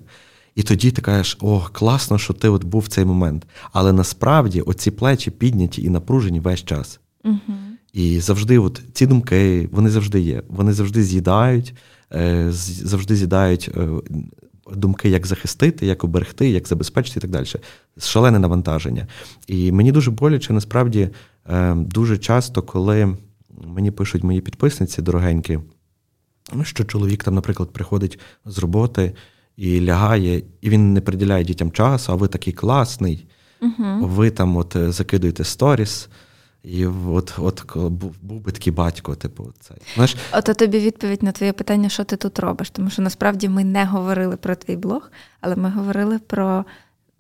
[0.58, 3.48] І тоді ти кажеш, о, класно, що ти от був в цей момент.
[3.72, 7.00] Але насправді оці плечі підняті і напружені весь час.
[7.24, 7.58] Угу.
[7.94, 10.44] І завжди, от ці думки, вони завжди є.
[10.48, 11.76] Вони завжди з'їдають,
[12.14, 13.88] е, завжди з'їдають е,
[14.74, 17.46] думки, як захистити, як оберегти, як забезпечити і так далі.
[18.00, 19.08] Шалене навантаження.
[19.48, 21.10] І мені дуже боляче, насправді,
[21.50, 23.18] е, дуже часто, коли
[23.66, 25.60] мені пишуть мої підписниці дорогенькі,
[26.64, 29.14] що чоловік там, наприклад, приходить з роботи
[29.58, 33.28] і лягає, і він не приділяє дітям часу, а ви такий класний,
[33.62, 34.08] угу.
[34.08, 36.10] ви там от закидуєте сторіс.
[36.64, 39.78] І от от був, був би такий батько, типу, цей.
[39.96, 40.16] Знаєш?
[40.34, 42.70] Ото тобі відповідь на твоє питання, що ти тут робиш.
[42.70, 46.66] Тому що насправді ми не говорили про твій блог, але ми говорили про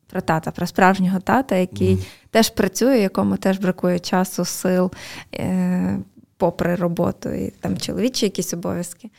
[0.07, 2.05] про тата, про справжнього тата, який mm.
[2.31, 4.91] теж працює, якому теж бракує часу, сил,
[5.35, 5.99] е,
[6.37, 9.09] попри роботу і там чоловічі якісь обов'язки.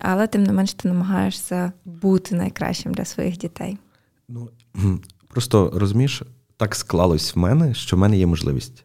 [0.00, 3.78] Але тим не менш ти намагаєшся бути найкращим для своїх дітей.
[4.28, 4.48] Ну
[5.28, 6.22] просто розумієш,
[6.56, 8.84] так склалось в мене, що в мене є можливість.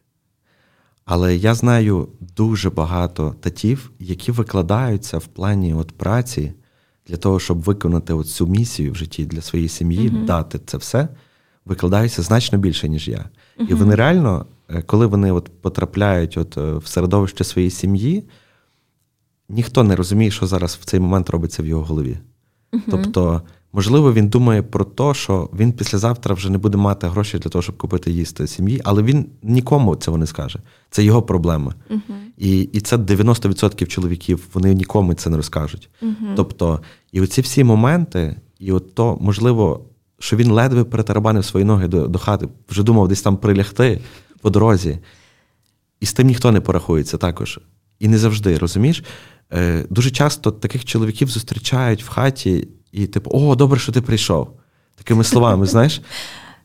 [1.05, 2.07] Але я знаю
[2.37, 6.53] дуже багато татів, які викладаються в плані от праці
[7.07, 10.25] для того, щоб виконати от цю місію в житті для своєї сім'ї, uh-huh.
[10.25, 11.07] дати це все,
[11.65, 13.17] викладаються значно більше, ніж я.
[13.17, 13.67] Uh-huh.
[13.69, 18.23] І вони реально, е, коли вони от потрапляють от е, в середовище своєї сім'ї,
[19.49, 22.17] ніхто не розуміє, що зараз в цей момент робиться в його голові.
[22.71, 22.81] Uh-huh.
[22.91, 23.41] Тобто
[23.75, 27.61] Можливо, він думає про те, що він післязавтра вже не буде мати гроші для того,
[27.61, 30.59] щоб купити їсти сім'ї, але він нікому цього не скаже.
[30.89, 31.75] Це його проблема.
[31.89, 31.99] Uh-huh.
[32.37, 35.89] І і це 90% чоловіків, вони нікому це не розкажуть.
[36.01, 36.35] Uh-huh.
[36.35, 36.79] Тобто,
[37.11, 39.85] і оці всі моменти, і от то, можливо,
[40.19, 44.01] що він ледве перетарабанив свої ноги до, до хати, вже думав десь там прилягти
[44.41, 44.99] по дорозі.
[45.99, 47.59] І з тим ніхто не порахується також.
[47.99, 49.03] І не завжди, розумієш?
[49.53, 52.67] Е, Дуже часто таких чоловіків зустрічають в хаті.
[52.91, 54.49] І, типу, о, добре, що ти прийшов.
[54.95, 56.01] Такими словами, знаєш.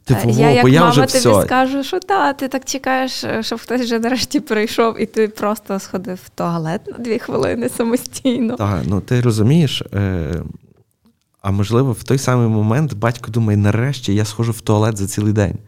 [0.05, 1.43] Типу, я, як я мама вже тобі все.
[1.43, 6.19] скажу, що та, ти так чекаєш, щоб хтось вже нарешті прийшов, і ти просто сходив
[6.25, 8.57] в туалет на дві хвилини самостійно.
[8.57, 9.83] Так, ну ти розумієш.
[9.95, 10.43] Е,
[11.43, 15.33] А можливо, в той самий момент батько думає, нарешті я схожу в туалет за цілий
[15.33, 15.59] день.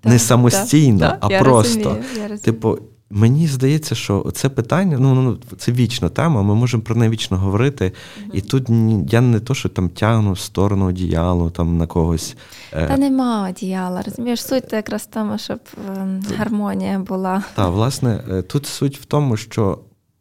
[0.00, 1.78] Так, Не самостійно, так, а я просто.
[1.78, 2.38] Розумію, я розумію.
[2.38, 2.78] Типу,
[3.10, 7.36] Мені здається, що це питання, ну ну це вічна тема, ми можемо про неї вічно
[7.36, 7.84] говорити.
[7.84, 8.34] Mm-hmm.
[8.34, 8.68] І тут
[9.12, 12.36] я не то, що там тягну в сторону одіялу там на когось.
[12.72, 12.86] Е.
[12.88, 14.02] Та нема одіяла.
[14.02, 15.60] Розумієш, суть то якраз в тому, щоб
[15.96, 17.42] ем, гармонія була.
[17.54, 19.78] Так, власне, е, тут суть в тому, що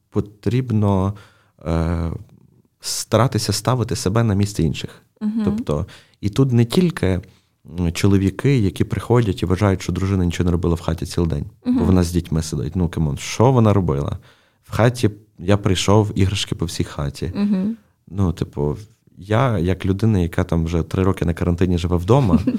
[0.09, 1.13] потрібно
[1.65, 2.11] е,
[2.81, 5.01] старатися ставити себе на місце інших.
[5.21, 5.43] Mm-hmm.
[5.45, 5.86] Тобто,
[6.21, 7.21] і тут не тільки
[7.93, 11.80] чоловіки, які приходять і вважають, що дружина нічого не робила в хаті цілий день, uh-huh.
[11.80, 12.76] бо вона з дітьми сидить.
[12.76, 14.18] Ну, Кимон, що вона робила?
[14.63, 15.09] В хаті
[15.39, 17.26] я прийшов іграшки по всій хаті.
[17.26, 17.72] Uh-huh.
[18.07, 18.78] Ну, типу,
[19.18, 22.39] я, як людина, яка там вже три роки на карантині живе вдома.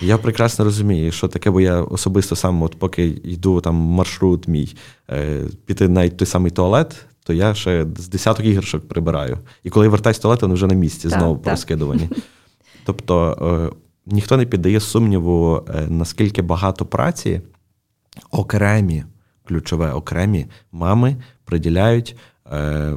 [0.00, 4.76] Я прекрасно розумію, що таке, бо я особисто сам, от поки йду там маршрут мій
[5.10, 9.38] е, піти навіть той самий туалет, то я ще з десяток іграшок прибираю.
[9.64, 12.08] І коли я вертаюсь з туалету, вони вже на місці, так, знову порозкидувані.
[12.84, 13.38] Тобто,
[13.72, 13.76] е,
[14.06, 17.40] ніхто не піддає сумніву, е, наскільки багато праці
[18.30, 19.04] окремі,
[19.44, 22.16] ключове окремі мами приділяють
[22.52, 22.92] е,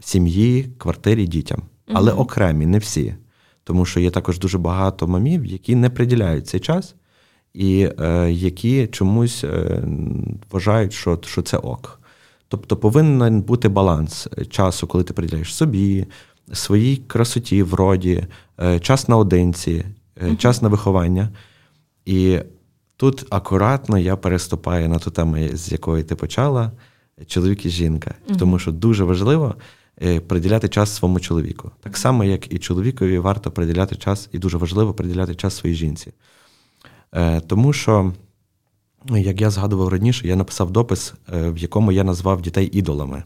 [0.00, 1.62] сім'ї, квартирі, дітям.
[1.92, 2.22] Але угу.
[2.22, 3.14] окремі, не всі.
[3.64, 6.94] Тому що є також дуже багато мамів, які не приділяють цей час,
[7.54, 9.82] і е, які чомусь е,
[10.50, 12.00] вважають, що, що це ок.
[12.48, 16.06] Тобто повинен бути баланс часу, коли ти приділяєш собі,
[16.52, 18.24] своїй красоті, вроді,
[18.60, 19.84] е, час наодинці,
[20.38, 21.28] час на виховання.
[22.04, 22.38] І
[22.96, 26.72] тут акуратно я переступаю на ту тему, з якої ти почала,
[27.26, 28.14] чоловік і жінка.
[28.38, 29.54] Тому що дуже важливо
[30.02, 31.70] е, приділяти час своєму чоловіку.
[31.80, 36.12] Так само, як і чоловікові варто приділяти час, і дуже важливо приділяти час своїй жінці.
[37.14, 38.12] Е, тому що,
[39.10, 43.22] як я згадував раніше, я написав допис, в якому я назвав дітей ідолами.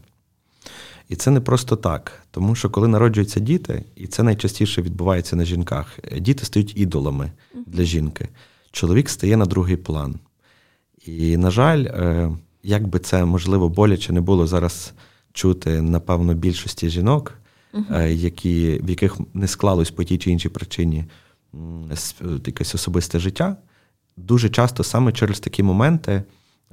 [1.08, 5.44] І це не просто так, тому що коли народжуються діти, і це найчастіше відбувається на
[5.44, 7.32] жінках, діти стають ідолами
[7.66, 8.28] для жінки.
[8.72, 10.14] Чоловік стає на другий план.
[11.06, 12.30] І, на жаль, е,
[12.62, 14.92] як би це можливо боляче не було зараз
[15.32, 17.34] чути, напевно, більшості жінок,
[17.74, 21.04] uh які, в яких не склалось по тій чи іншій причині
[22.46, 23.56] якесь особисте життя,
[24.16, 26.22] дуже часто саме через такі моменти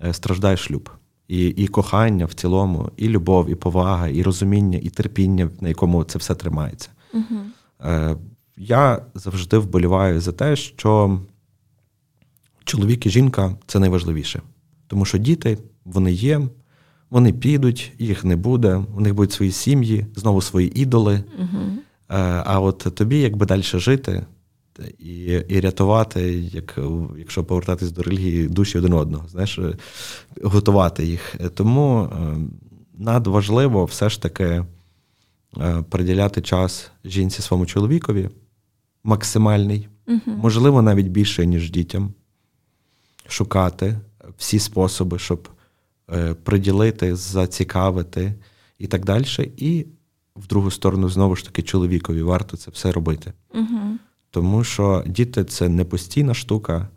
[0.03, 0.89] е, страждає шлюб
[1.27, 6.03] і і кохання в цілому, і любов, і повага, і розуміння, і терпіння, на якому
[6.03, 6.89] це все тримається.
[7.13, 7.39] Угу.
[7.85, 8.15] Е,
[8.57, 11.19] Я завжди вболіваю за те, що
[12.63, 14.41] чоловік і жінка це найважливіше.
[14.87, 16.41] Тому що діти, вони є,
[17.09, 21.23] вони підуть, їх не буде, у них будуть свої сім'ї, знову свої ідоли.
[21.39, 21.59] Угу.
[22.45, 24.25] А от тобі, якби далі жити,
[24.99, 25.15] і
[25.47, 26.79] і рятувати, як,
[27.17, 29.59] якщо повертатись до релігії, душі один одного, знаєш,
[30.43, 31.35] готувати їх.
[31.53, 32.37] Тому е,
[32.97, 34.65] надважливо все ж таки
[35.57, 38.29] е, приділяти час жінці своєму чоловікові
[39.03, 40.21] максимальний, угу.
[40.25, 42.13] можливо, навіть більше, ніж дітям,
[43.27, 43.99] шукати
[44.37, 45.49] всі способи, щоб
[46.13, 48.33] е, приділити, зацікавити
[48.79, 49.25] і так далі.
[49.57, 49.85] І
[50.35, 53.33] в другу сторону, знову ж таки, чоловікові варто це все робити.
[53.53, 53.97] Угу.
[54.35, 56.87] Тому що діти це не постійна штука,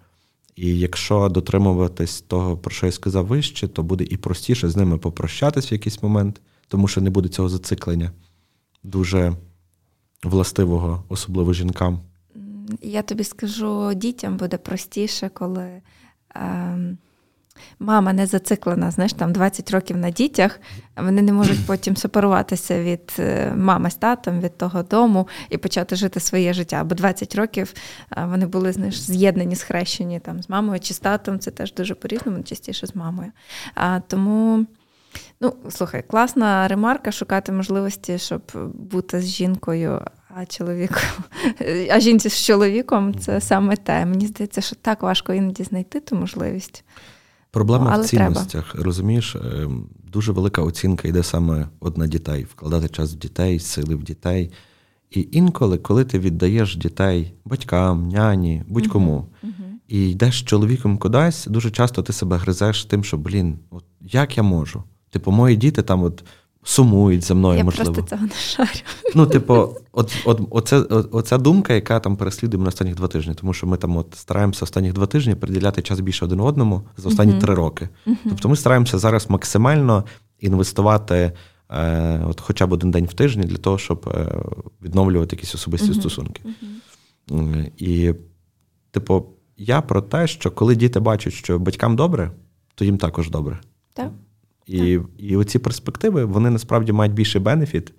[0.56, 4.98] і якщо дотримуватись того, про що я сказав вище, то буде і простіше з ними
[4.98, 8.12] попрощатись в якийсь момент, тому що не буде цього зациклення
[8.82, 9.32] дуже
[10.24, 12.00] властивого, особливо жінкам.
[12.82, 15.82] Я тобі скажу, дітям буде простіше, коли.
[16.36, 16.96] Е
[17.78, 20.60] мама не зациклена, знаєш, там 20 років на дітях,
[20.96, 25.96] вони не можуть потім сепаруватися від е, мами з татом, від того дому і почати
[25.96, 26.84] жити своє життя.
[26.84, 27.74] Бо 20 років
[28.16, 31.38] вони були знаєш, з'єднані, схрещені там з мамою чи з татом.
[31.38, 33.32] Це теж дуже по-різному, частіше з мамою.
[33.74, 34.66] А, Тому.
[35.40, 38.42] Ну, слухай, класна ремарка шукати можливості, щоб
[38.74, 40.02] бути з жінкою,
[40.34, 41.02] а чоловіком,
[41.90, 44.06] а жінці з чоловіком це саме те.
[44.06, 46.84] Мені здається, що так важко іноді знайти ту можливість.
[47.50, 48.70] Проблема Але в цінностях.
[48.70, 48.84] Треба.
[48.84, 49.68] Розумієш, е,
[50.12, 54.50] дуже велика оцінка йде саме от на дітей, вкладати час в дітей, сили в дітей.
[55.10, 59.50] І інколи, коли ти віддаєш дітей батькам, няні, будь-кому, uh-huh.
[59.88, 64.36] і йдеш з чоловіком кудись, дуже часто ти себе гризеш тим, що, блін, от як
[64.36, 64.82] я можу?
[65.10, 66.24] Типу, мої діти там от
[66.68, 67.90] сумують за мною, я можливо.
[67.90, 68.80] Я просто цього не шарю.
[69.14, 70.78] Ну, типу, от, от, оце,
[71.12, 74.64] оця думка, яка там переслідує мене останніх два тижні, тому що ми там от стараємося
[74.64, 77.40] останніх два тижні приділяти час більше один одному за останні uh-huh.
[77.40, 77.88] три роки.
[78.06, 78.16] Uh-huh.
[78.24, 80.04] Тобто ми стараємося зараз максимально
[80.40, 81.32] інвестувати
[81.70, 84.42] е, от хоча б один день в тижні для того, щоб е,
[84.82, 86.00] відновлювати якісь особисті uh-huh.
[86.00, 86.42] стосунки.
[87.76, 88.14] І,
[88.90, 92.30] типу, я про те, що коли діти бачать, що батькам добре,
[92.74, 93.60] то їм також добре.
[93.94, 94.10] Так.
[94.68, 97.92] І і оці перспективи вони насправді мають більший бенефіт,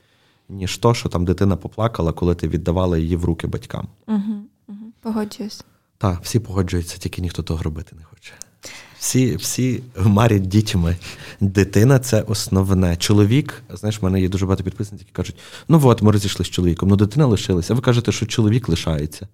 [0.50, 3.88] ніж то, що там дитина поплакала, коли ти віддавала її в руки батькам.
[4.08, 4.34] Угу,
[4.68, 4.78] угу.
[5.02, 5.64] Погоджуюсь.
[5.98, 8.34] Так, всі погоджуються, тільки ніхто того робити не хоче.
[9.00, 10.96] Всі всі марять дітьми.
[11.40, 12.98] Дитина це основне.
[12.98, 15.36] Чоловік, знаєш, в мене є дуже багато підписників, які кажуть:
[15.68, 17.74] ну от ми розійшли з чоловіком, ну дитина лишилася.
[17.74, 19.28] А ви кажете, що чоловік лишається.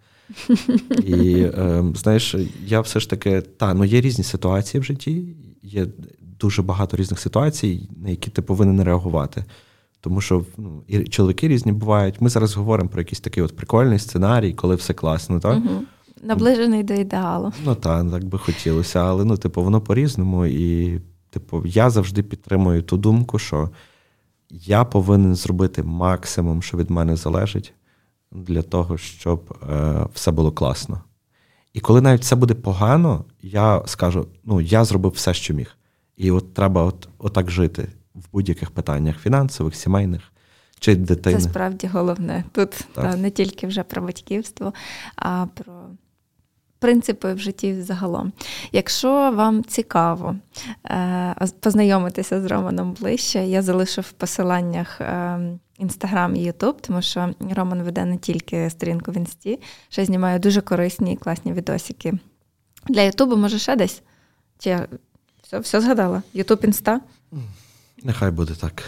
[1.04, 5.88] І е, знаєш, я все ж таки, та, ну є різні ситуації в житті, є
[6.40, 9.46] дуже багато різних ситуацій, на які ти повинен реагувати.
[10.02, 12.22] Тому що ну, і чоловіки різні бувають.
[12.22, 15.58] Ми зараз говоримо про якийсь такий от прикольний сценарій, коли все класно, так?
[15.58, 15.84] Угу.
[16.24, 17.54] Наближений до ідеалу.
[17.66, 20.46] Ну так, так би хотілося, але ну, типу, воно по-різному.
[20.46, 21.00] І,
[21.30, 23.70] типу, я завжди підтримую ту думку, що
[24.50, 27.74] я повинен зробити максимум, що від мене залежить,
[28.32, 31.02] для того, щоб е, все було класно.
[31.74, 35.78] І коли навіть все буде погано, я скажу: ну, я зробив все, що міг.
[36.18, 40.22] І от треба от, отак жити в будь-яких питаннях фінансових, сімейних
[40.80, 41.40] чи дитини.
[41.40, 42.44] Це справді головне.
[42.52, 44.74] Тут та, не тільки вже про батьківство,
[45.16, 45.74] а про
[46.80, 48.32] принципи в житті загалом.
[48.72, 50.36] Якщо вам цікаво
[50.86, 55.02] е, познайомитися з Романом ближче, я залишу в посиланнях.
[55.78, 59.60] Інстаграм і Ютуб, тому що Роман веде не тільки сторінку в інсті,
[59.90, 62.14] ще знімає дуже корисні і класні відосики.
[62.88, 64.02] Для Ютубу, може, ще десь?
[64.60, 64.80] Чи
[65.44, 66.24] все, все згадала?
[66.34, 67.02] Ютуб інста?
[68.04, 68.84] Нехай буде так.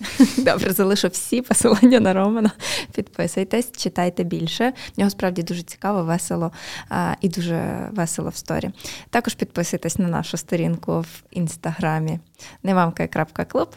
[0.38, 2.50] Добре, залишу всі посилання на Романа.
[2.92, 4.72] Підписуйтесь, читайте більше.
[4.96, 6.52] В нього справді дуже цікаво, весело
[6.88, 8.70] а, і дуже весело в сторі.
[9.10, 12.18] Також підписуйтесь на нашу сторінку в інстаграмі
[12.62, 13.76] немамка.клуб.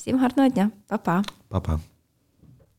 [0.00, 1.22] Всім гарного дня, Па-па.
[1.48, 1.80] Па-па.